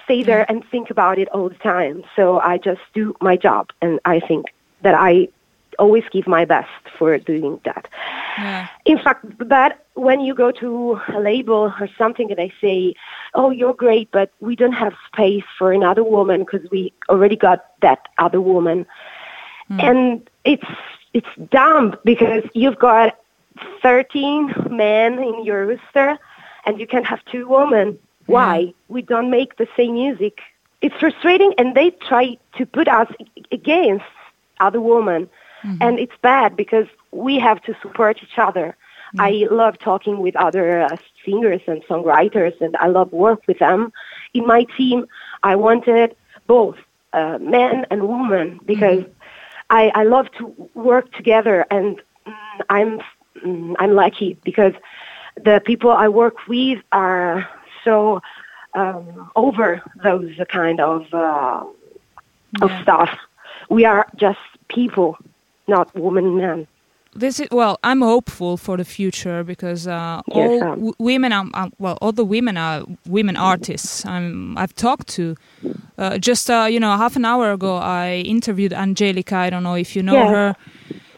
[0.09, 0.31] stay mm-hmm.
[0.31, 2.03] there and think about it all the time.
[2.15, 4.47] So I just do my job, and I think
[4.81, 5.29] that I
[5.77, 7.87] always give my best for doing that.
[8.37, 8.67] Yeah.
[8.85, 12.95] In fact, but when you go to a label or something and they say,
[13.35, 17.59] "Oh, you're great, but we don't have space for another woman because we already got
[17.81, 18.85] that other woman,"
[19.71, 19.83] mm.
[19.89, 20.71] and it's
[21.13, 23.17] it's dumb because you've got
[23.81, 26.17] 13 men in your roster
[26.65, 27.97] and you can have two women.
[28.29, 28.73] Why?
[28.87, 30.39] We don't make the same music.
[30.81, 33.09] It's frustrating, and they try to put us
[33.51, 34.05] against
[34.59, 35.29] other women,
[35.81, 38.75] and it's bad because we have to support each other.
[39.17, 43.91] I love talking with other uh, singers and songwriters, and I love work with them.
[44.33, 45.07] In my team,
[45.43, 46.15] I wanted
[46.45, 46.77] both
[47.13, 49.03] uh, men and women because
[49.69, 52.33] I, I love to work together, and mm,
[52.69, 53.01] I'm
[53.43, 54.73] mm, I'm lucky because
[55.35, 57.47] the people I work with are
[57.83, 58.21] so
[58.75, 61.63] um, over those kind of uh,
[62.61, 63.09] of stuff.
[63.69, 65.17] We are just people,
[65.67, 66.67] not women and men.
[67.15, 71.31] this is well i'm hopeful for the future because uh, Yes, all um, w- women
[71.33, 75.35] are um, well all the women are women artists I'm, i've talked to
[75.97, 79.75] uh, just uh, you know half an hour ago i interviewed angelica i don't know
[79.75, 80.29] if you know Yes.
[80.35, 80.55] her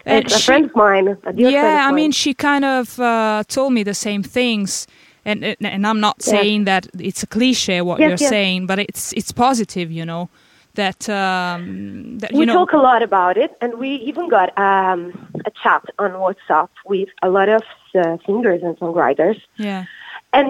[0.05, 1.07] It's a friend of mine.
[1.26, 2.12] A dear friend yeah i mean mine.
[2.12, 4.88] she kind of uh, told me the same things
[5.26, 8.30] and and i'm not saying that it's a cliche what Yes, you're yes.
[8.30, 10.30] saying but it's it's positive you know
[10.76, 14.57] that um that we you know talk a lot about it, and we even got
[14.57, 15.11] um,
[15.45, 17.61] a chat on WhatsApp with a lot of
[17.93, 19.38] uh, singers and songwriters.
[19.57, 19.84] yeah
[20.32, 20.49] And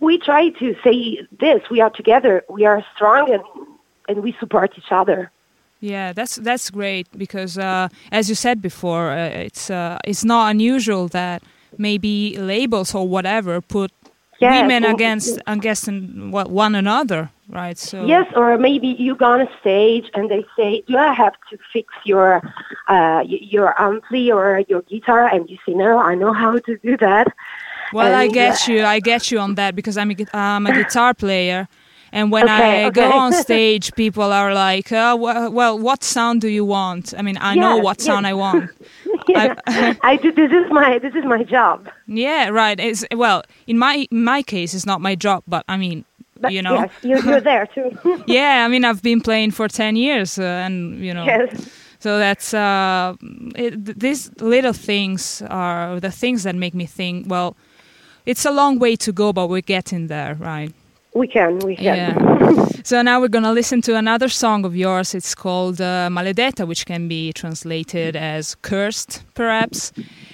[0.00, 0.98] we try to say
[1.40, 3.42] this: we are together, we are strong, and
[4.08, 5.30] and we support each other.
[5.80, 10.50] Yeah, that's that's great because, uh, as you said before, uh, it's uh, it's not
[10.50, 11.42] unusual that
[11.76, 13.90] maybe labels or whatever put
[14.38, 17.78] Yes, women and- against against what, one another, right?
[17.78, 21.34] So Yes, or maybe you go on a stage and they say, "Do I have
[21.50, 22.42] to fix your
[22.88, 26.96] uh, your ampli or your guitar?" And you say, "No, I know how to do
[26.98, 27.28] that."
[27.92, 30.72] well, I get uh, you, I get you on that because I'm a, I'm a
[30.72, 31.68] guitar player.
[32.12, 36.48] And when Okay, I go on stage, people are like, wh- "Well, what sound do
[36.48, 38.06] you want?" I mean, I know Yes, what yes.
[38.06, 38.70] sound I want.
[39.28, 39.54] Yeah,
[40.02, 40.30] I do.
[40.32, 41.88] This is my this is my job.
[42.06, 42.78] Yeah, right.
[42.78, 46.04] It's well, in my in my case, it's not my job, but I mean,
[46.40, 47.90] But you know, yes, you're, there too.
[48.26, 48.64] yeah.
[48.64, 51.68] I mean, I've been playing for ten years, uh, and you know, yes.
[51.98, 53.14] so that's uh,
[53.56, 57.26] it, th- these little things are the things that make me think.
[57.28, 57.56] Well,
[58.26, 60.72] it's a long way to go, but we're getting there, right?
[61.16, 61.58] We can.
[61.60, 61.84] We can.
[61.84, 62.66] Yeah.
[62.84, 65.14] so now we're gonna listen to another song of yours.
[65.14, 69.92] It's called uh, "Maledetta," which can be translated as "cursed," perhaps.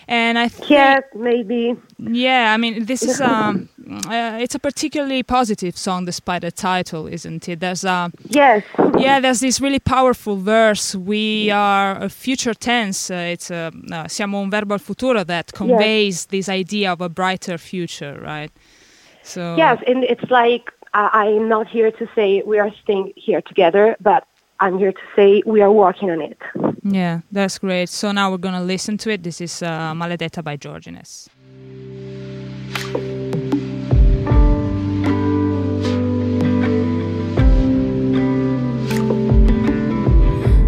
[0.09, 1.77] And I think, Yes, maybe.
[1.99, 3.69] yeah, I mean, this is um,
[4.09, 7.61] uh, it's a particularly positive song, despite the title, isn't it?
[7.61, 8.65] There's a Yes.
[8.99, 10.97] yeah, there's this really powerful verse.
[10.97, 13.09] We are a future tense.
[13.09, 17.09] Uh, it's a uh, siamo un verbo al futuro that conveys this idea of a
[17.09, 18.51] brighter future, right?
[19.23, 23.41] So Yes, and it's like I I'm not here to say we are staying here
[23.43, 24.27] together, but
[24.61, 26.39] I'm here to say we are working on it.
[26.85, 27.89] yeah, that's great.
[27.89, 29.23] So now we're gonna listen to it.
[29.23, 31.29] This is uh, Maledetta by Giorgieness.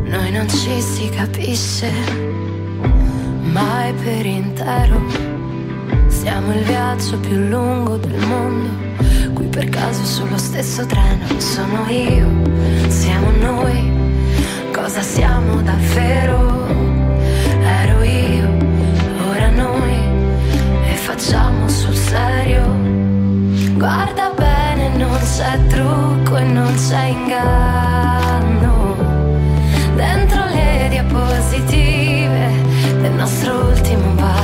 [0.06, 1.90] Noi non ci si capisce
[3.52, 5.33] mai per intero.
[6.24, 8.70] Siamo il viaggio più lungo del mondo.
[9.34, 12.26] Qui per caso sullo stesso treno sono io,
[12.88, 13.92] siamo noi.
[14.72, 16.66] Cosa siamo davvero?
[17.60, 18.48] Ero io,
[19.28, 19.98] ora noi.
[20.88, 22.62] E facciamo sul serio.
[23.74, 28.96] Guarda bene, non c'è trucco e non c'è inganno
[29.94, 32.50] dentro le diapositive
[33.02, 34.43] del nostro ultimo ballo.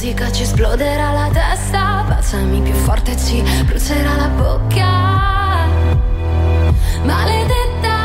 [0.00, 5.68] Musica ci esploderà la testa, baciami più forte ci brucerà la bocca.
[7.04, 7.98] Maledetta.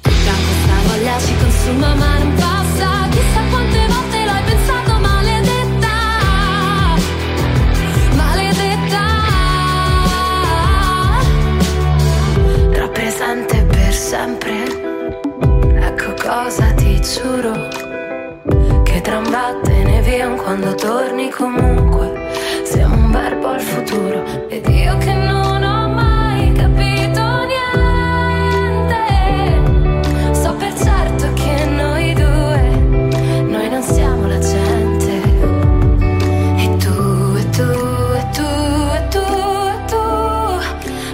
[0.00, 3.08] Tutta questa voglia ci consuma ma non passa.
[3.10, 5.96] Chissà quante volte l'hai pensato maledetta.
[8.16, 9.04] Maledetta.
[12.72, 14.64] Rappresente per sempre.
[15.76, 17.83] Ecco cosa ti giuro
[19.14, 22.32] gran vattene via quando torni comunque.
[22.64, 28.96] Siamo un verbo al futuro ed io che non ho mai capito niente.
[30.32, 32.60] So per certo che noi due,
[33.46, 35.22] noi non siamo la gente.
[36.56, 37.70] E tu, e tu,
[38.18, 38.42] e tu,
[38.96, 39.24] e tu,
[39.70, 40.02] e tu,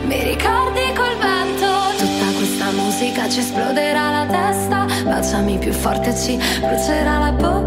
[0.06, 1.68] mi ricordi col vento.
[1.98, 4.86] Tutta questa musica ci esploderà la testa.
[5.04, 7.59] Baciami più forte, ci brucerà la bocca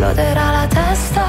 [0.00, 1.24] esploderà la testa.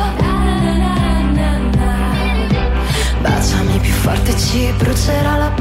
[3.19, 5.60] Baciami più forte, ci brucerà la bocca.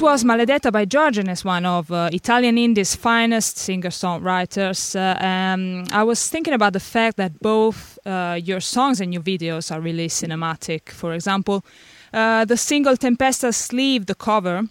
[0.00, 4.96] This was Maledetta by Giorgieness, one of uh, Italian indie's finest singer-songwriters.
[4.96, 9.22] Uh, um, I was thinking about the fact that both uh, your songs and your
[9.22, 10.88] videos are really cinematic.
[10.88, 11.66] For example,
[12.14, 14.62] uh, the single Tempesta sleeve, the cover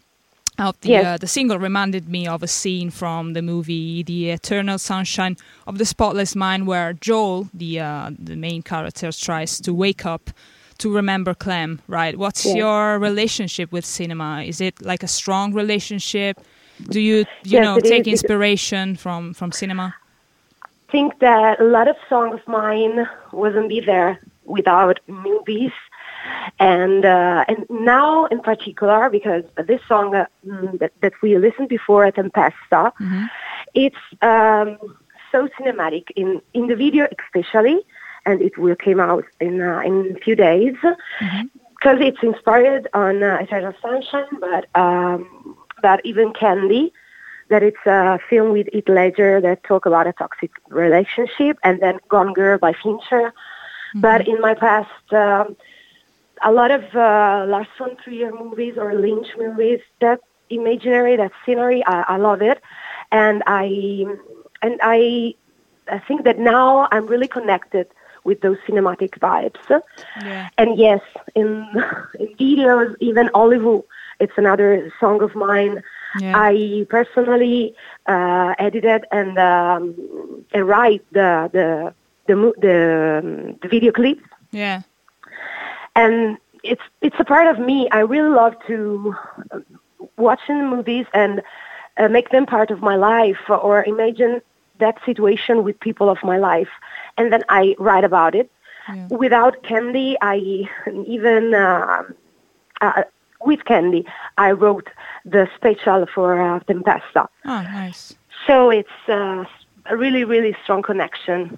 [0.58, 1.06] of the Yes.
[1.06, 5.78] uh, the single reminded me of a scene from the movie The Eternal Sunshine of
[5.78, 10.32] the Spotless Mind, where Joel, the uh, the main character, tries to wake up
[10.80, 11.80] to remember Clem.
[11.88, 12.16] Right?
[12.18, 12.56] What's Yes.
[12.56, 14.44] your relationship with cinema?
[14.44, 16.38] Is it like a strong relationship?
[16.90, 18.14] Do you you Yes, know take is.
[18.22, 19.94] Inspiration from from cinema?
[20.64, 25.72] I think that a lot of songs of mine wouldn't be there without movies.
[26.60, 31.70] And uh, and now in particular, because this song uh, mm, that, that we listened
[31.70, 32.92] before at Tempesta,
[33.74, 34.78] it's um,
[35.32, 37.80] so cinematic in, in the video especially,
[38.26, 40.76] and it will come out in uh, in a few days.
[41.76, 46.92] Because it's inspired on uh, Eternal Sunshine, but um, but even Candy
[47.50, 52.00] that it's a film with Heath Ledger that talk about a toxic relationship, and then
[52.08, 53.34] Gone Girl by Fincher.
[53.96, 55.58] But in my past, um,
[56.44, 60.20] a lot of uh, Lars von Trier movies or Lynch movies, that
[60.52, 62.62] imaginary, that scenery, I, I love it,
[63.12, 64.06] and I
[64.62, 65.34] and I,
[65.88, 67.88] I think that now I'm really connected
[68.30, 69.64] with those cinematic vibes.
[70.30, 70.50] Yeah.
[70.60, 71.02] And yes,
[71.40, 71.48] in
[72.22, 73.84] in videos, even Hollywood,
[74.24, 74.70] it's another
[75.02, 75.76] song of mine.
[76.24, 76.34] Yeah.
[76.50, 76.54] I
[76.98, 77.60] personally
[78.14, 79.82] uh, edited and um,
[80.56, 81.68] and write the the
[82.28, 82.78] the the,
[83.20, 83.28] um,
[83.62, 84.80] the video clips, Yeah.
[85.96, 86.38] and
[86.72, 87.78] it's it's a part of me.
[87.92, 89.16] I really love to
[89.52, 89.60] uh,
[90.26, 91.34] watch in movies and
[91.98, 94.34] uh, make them part of my life, or imagine
[94.84, 96.74] that situation with people of my life,
[97.20, 98.50] and then I write about it.
[98.88, 99.08] Yeah.
[99.12, 100.38] Without Candy, I
[101.06, 102.04] even uh,
[102.82, 103.04] uh,
[103.46, 104.06] with Candy,
[104.38, 104.90] I wrote
[105.26, 107.28] the special for uh, Tempesta.
[107.46, 108.16] Oh, nice.
[108.48, 109.46] So it's uh,
[109.86, 111.58] a really, really strong connection.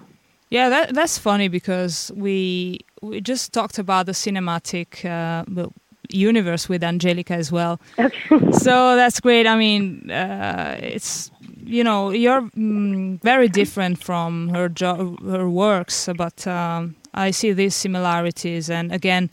[0.50, 5.44] Yeah, that that's funny because we we just talked about the cinematic uh,
[6.10, 7.80] universe with Angelica as well.
[7.98, 8.28] Okay.
[8.52, 9.46] so that's great.
[9.46, 11.30] I mean, uh, it's
[11.64, 17.52] you know you're mm, very different from her jo- her works, but um, I see
[17.52, 19.30] these similarities, and again.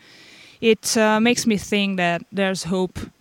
[0.61, 2.99] It uh, makes me think that there's hope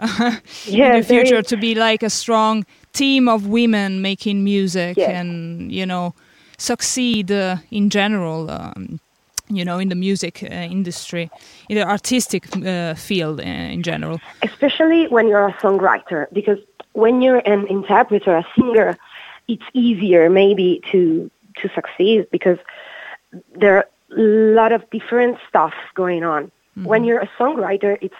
[0.67, 5.11] Yeah, in the future to be like a strong team of women making music Yes.
[5.11, 6.15] and you know
[6.59, 8.99] succeed uh, in general um,
[9.49, 11.31] you know in the music uh, industry
[11.69, 16.59] in the artistic uh, field uh, in general especially when you're a songwriter because
[16.93, 18.97] when you're an interpreter a singer
[19.49, 22.59] it's easier maybe to to succeed because
[23.55, 24.20] there are a
[24.55, 26.51] lot of different stuff going on.
[26.84, 28.14] When you're a songwriter it's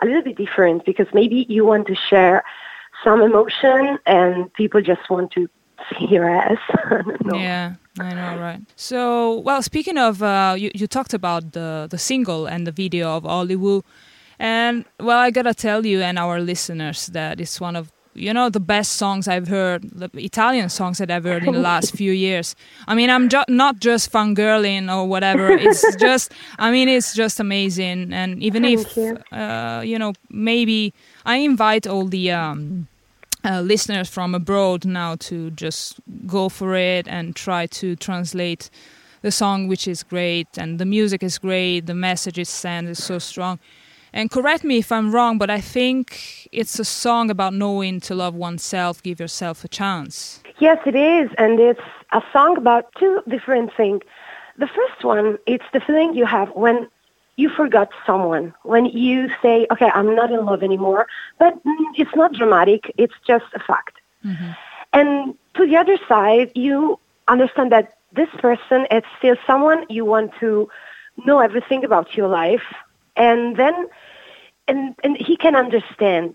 [0.00, 2.44] a little bit different because maybe you want to share
[3.02, 5.48] some emotion and people just want to
[5.88, 6.58] see your ass.
[6.74, 7.02] I
[7.36, 8.60] yeah i know right.
[8.76, 13.16] So well speaking of uh, you, you talked about the the single and the video
[13.16, 13.82] of Hollywood
[14.38, 18.48] and well i gotta tell you and our listeners that it's one of you know
[18.48, 22.12] the best songs I've heard, the Italian songs that I've heard in the last few
[22.12, 22.54] years.
[22.86, 25.50] I mean, I'm ju- not just fangirling or whatever.
[25.50, 28.12] It's just, I mean, it's just amazing.
[28.12, 29.18] And even Thank if, you.
[29.36, 30.94] uh, you know, maybe
[31.24, 32.88] I invite all the um,
[33.44, 38.70] uh, listeners from abroad now to just go for it and try to translate
[39.22, 43.02] the song which is great and the music is great, the message is sent is
[43.02, 43.58] so strong.
[44.16, 48.14] And correct me if I'm wrong, but I think it's a song about knowing to
[48.14, 50.40] love oneself, give yourself a chance.
[50.60, 51.80] Yes, it is, and it's
[52.12, 54.02] a song about two different things.
[54.56, 56.88] The first one, it's the feeling you have when
[57.34, 61.08] you forgot someone, when you say, okay, I'm not in love anymore,
[61.40, 61.58] but
[61.96, 63.96] it's not dramatic, it's just a fact.
[64.24, 64.50] Mm-hmm.
[64.92, 70.30] And to the other side, you understand that this person is still someone you want
[70.38, 70.68] to
[71.26, 72.62] know everything about your life,
[73.16, 73.88] and then,
[74.68, 76.34] and, and he can understand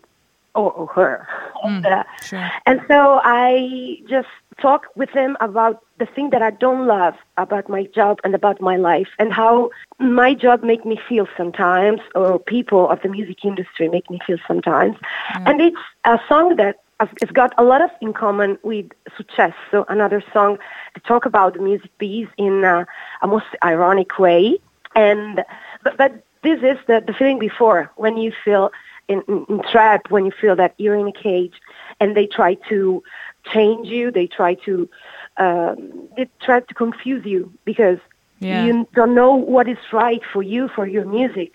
[0.55, 1.27] or, or her.
[1.63, 2.51] Mm, and, uh, sure.
[2.65, 4.27] and so I just
[4.59, 8.61] talk with him about the thing that I don't love about my job and about
[8.61, 9.69] my life and how
[9.99, 14.37] my job make me feel sometimes or people of the music industry make me feel
[14.47, 14.95] sometimes.
[15.33, 15.49] Mm.
[15.49, 16.79] And it's a song that
[17.21, 20.57] it's got a lot of in common with Successo, so another song
[20.95, 22.83] to talk about the music piece in uh,
[23.21, 24.59] a most ironic way.
[24.95, 25.45] And
[25.83, 28.71] but, but this is the, the feeling before when you feel
[29.07, 31.53] in, in, in trapped, when you feel that you're in a cage,
[31.99, 33.03] and they try to
[33.51, 34.11] change you.
[34.11, 34.89] They try to
[35.37, 37.99] um, they try to confuse you because
[38.39, 38.65] yeah.
[38.65, 41.53] you don't know what is right for you for your music.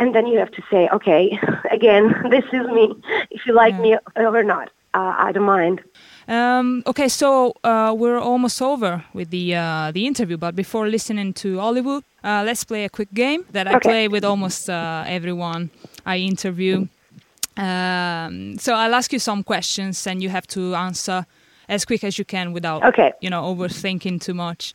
[0.00, 1.38] And then you have to say, okay,
[1.70, 2.94] again, this is me.
[3.30, 3.80] If you like yeah.
[3.80, 5.80] me or not, uh, I don't mind.
[6.28, 11.32] Um, okay, so uh, we're almost over with the uh, the interview, but before listening
[11.34, 13.88] to Hollywood, uh, let's play a quick game that I okay.
[13.88, 15.70] play with almost uh, everyone
[16.06, 16.86] I interview.
[17.56, 21.26] Um, so I'll ask you some questions, and you have to answer
[21.68, 23.12] as quick as you can without, okay.
[23.20, 24.72] you know, overthinking too much.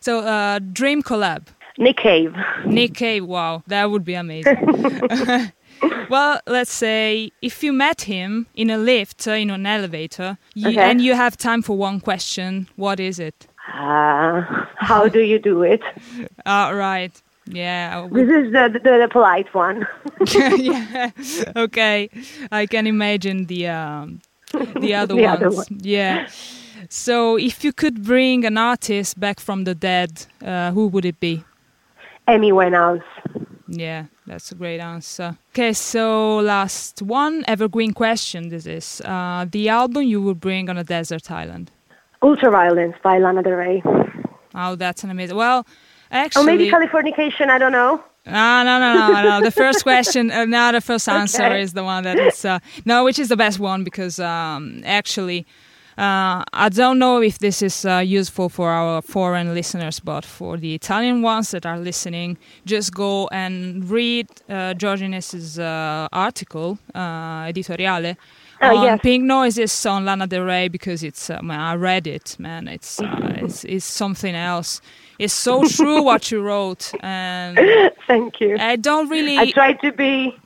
[0.00, 1.46] So, uh, dream collab.
[1.76, 2.34] Nick Cave.
[2.66, 3.24] Nick Cave.
[3.24, 4.56] Wow, that would be amazing.
[6.10, 10.68] well, let's say if you met him in a lift, uh, in an elevator, you,
[10.68, 10.90] okay.
[10.90, 13.46] and you have time for one question, what is it?
[13.72, 14.42] Uh,
[14.76, 15.82] how do you do it?
[16.46, 17.20] uh, right.
[17.46, 18.08] Yeah.
[18.10, 19.86] This is the, the, the polite one.
[20.56, 21.10] yeah.
[21.56, 22.08] Okay.
[22.50, 24.20] I can imagine the um,
[24.52, 25.42] the other the ones.
[25.42, 25.66] Other one.
[25.80, 26.28] Yeah.
[26.90, 31.18] So, if you could bring an artist back from the dead, uh, who would it
[31.18, 31.42] be?
[32.28, 33.02] Amy Winehouse.
[33.66, 35.36] Yeah, that's a great answer.
[35.52, 38.50] Okay, so last one evergreen question.
[38.50, 41.70] This is uh, the album you would bring on a desert island.
[42.24, 43.82] Ultraviolence by Lana Del Rey.
[44.54, 45.36] Oh, that's an amazing.
[45.36, 45.66] Well,
[46.10, 47.50] Actually, or maybe Californication.
[47.50, 48.02] I don't know.
[48.26, 49.44] Ah, no, no, no, no.
[49.44, 51.60] The first question, uh, now the first answer okay.
[51.60, 55.44] is the one that is uh, no, which is the best one because um, actually,
[55.98, 60.56] uh, I don't know if this is uh, useful for our foreign listeners, but for
[60.56, 68.16] the Italian ones that are listening, just go and read uh, uh, article, uh, editoriale.
[68.72, 69.00] Oh, on yes.
[69.02, 72.68] Pink Noises on Lana Del Rey because it's man, I read it, man.
[72.68, 74.80] It's it's, it's something else
[75.18, 76.92] It's so true what you wrote.
[77.00, 77.58] And
[78.06, 78.56] Thank you.
[78.58, 79.38] I don't really.
[79.38, 80.36] I tried to be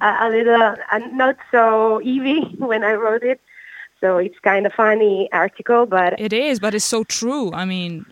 [0.00, 3.40] a, a little uh, not so Evie when I wrote it.
[4.00, 7.52] So it's kind of funny article, but it is, but it's so true.
[7.52, 8.06] I mean,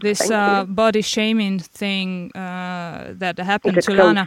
[0.00, 4.26] this uh, body shaming thing uh, that happened it's to Lana,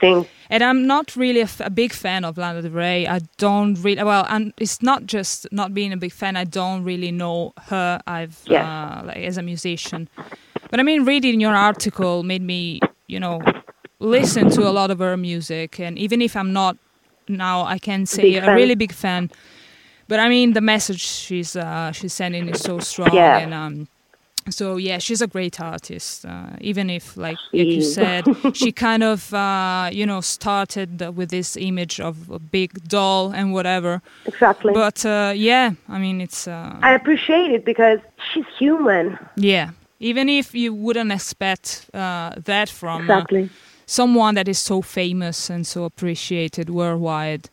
[0.49, 3.07] and I'm not really a, f- a big fan of Lana Del Rey.
[3.07, 6.35] I don't really well, and it's not just not being a big fan.
[6.35, 8.01] I don't really know her.
[8.05, 8.65] I've yes.
[8.65, 10.09] uh, like as a musician,
[10.69, 13.41] but I mean, reading your article made me, you know,
[13.99, 16.77] listen to a lot of her music, and even if I'm not
[17.29, 19.31] now, I can say a, a really big fan.
[20.07, 23.39] But I mean, the message she's uh, she's sending is so strong, yeah.
[23.39, 23.87] and um,
[24.49, 26.25] so yeah, she's a great artist.
[26.25, 31.29] Uh, even if, like, like you said, she kind of uh, you know started with
[31.31, 34.01] this image of a big doll and whatever.
[34.25, 34.73] Exactly.
[34.73, 36.47] But uh, yeah, I mean, it's.
[36.47, 37.99] Uh, I appreciate it because
[38.31, 39.17] she's human.
[39.35, 43.49] Yeah, even if you wouldn't expect uh, that from exactly.
[43.87, 47.49] someone that is so famous and so appreciated worldwide.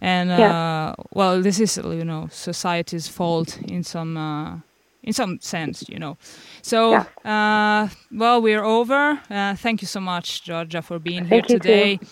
[0.00, 0.94] And yeah.
[0.94, 4.58] Uh, well, this is you know society's fault in some uh,
[5.02, 6.16] in some sense, you know.
[6.62, 7.04] So, yeah.
[7.24, 9.20] uh, well, we're over.
[9.30, 11.96] Uh, thank you so much, Georgia, for being thank here today.
[11.96, 12.06] Too.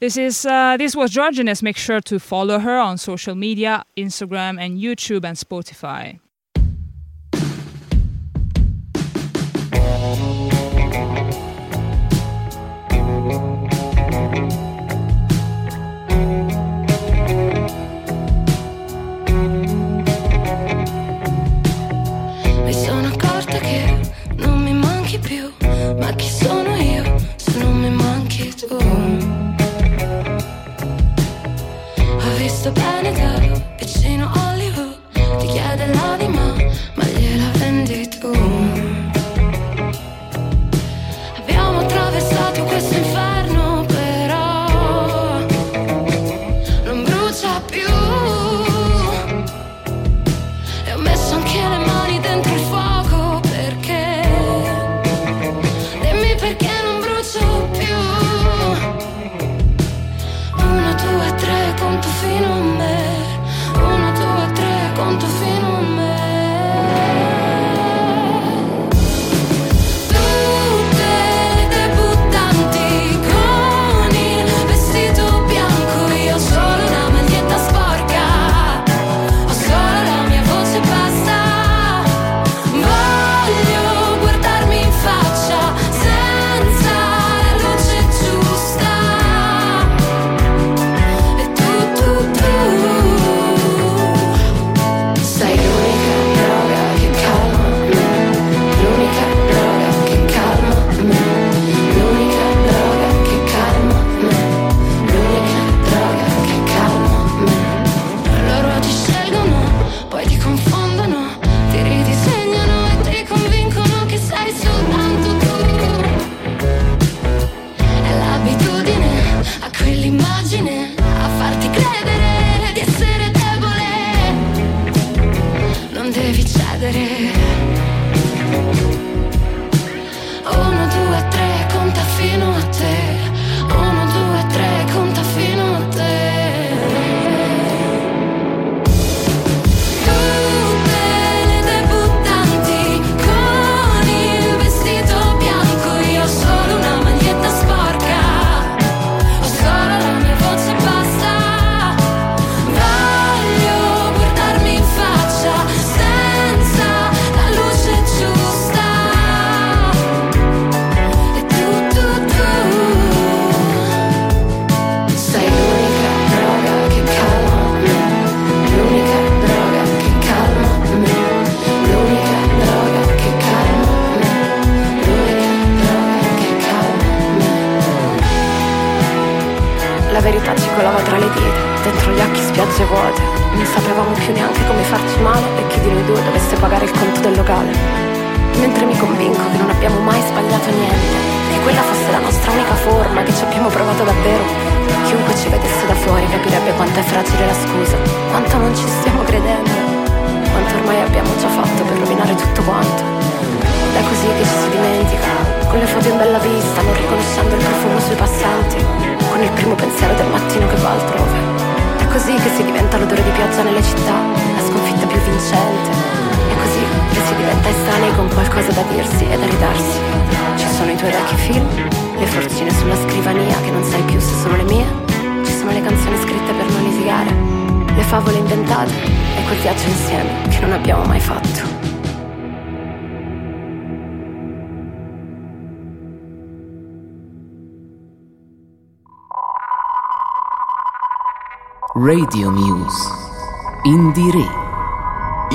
[0.00, 1.60] This is uh, this was Giorgieness.
[1.62, 6.20] Make sure to follow her on social media, Instagram and YouTube and Spotify.
[28.60, 28.76] Ho
[32.38, 34.98] visto bene caro, vicino Hollywood,
[35.38, 36.56] ti chiede l'anima,
[36.94, 38.57] ma gliela vendi tu.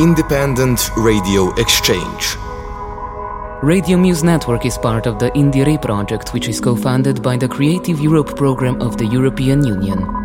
[0.04, 2.36] Independent Radio Exchange.
[3.62, 7.48] Radio Muse Network is part of the Indire project, which is co funded by the
[7.48, 10.23] Creative Europe program of the European Union.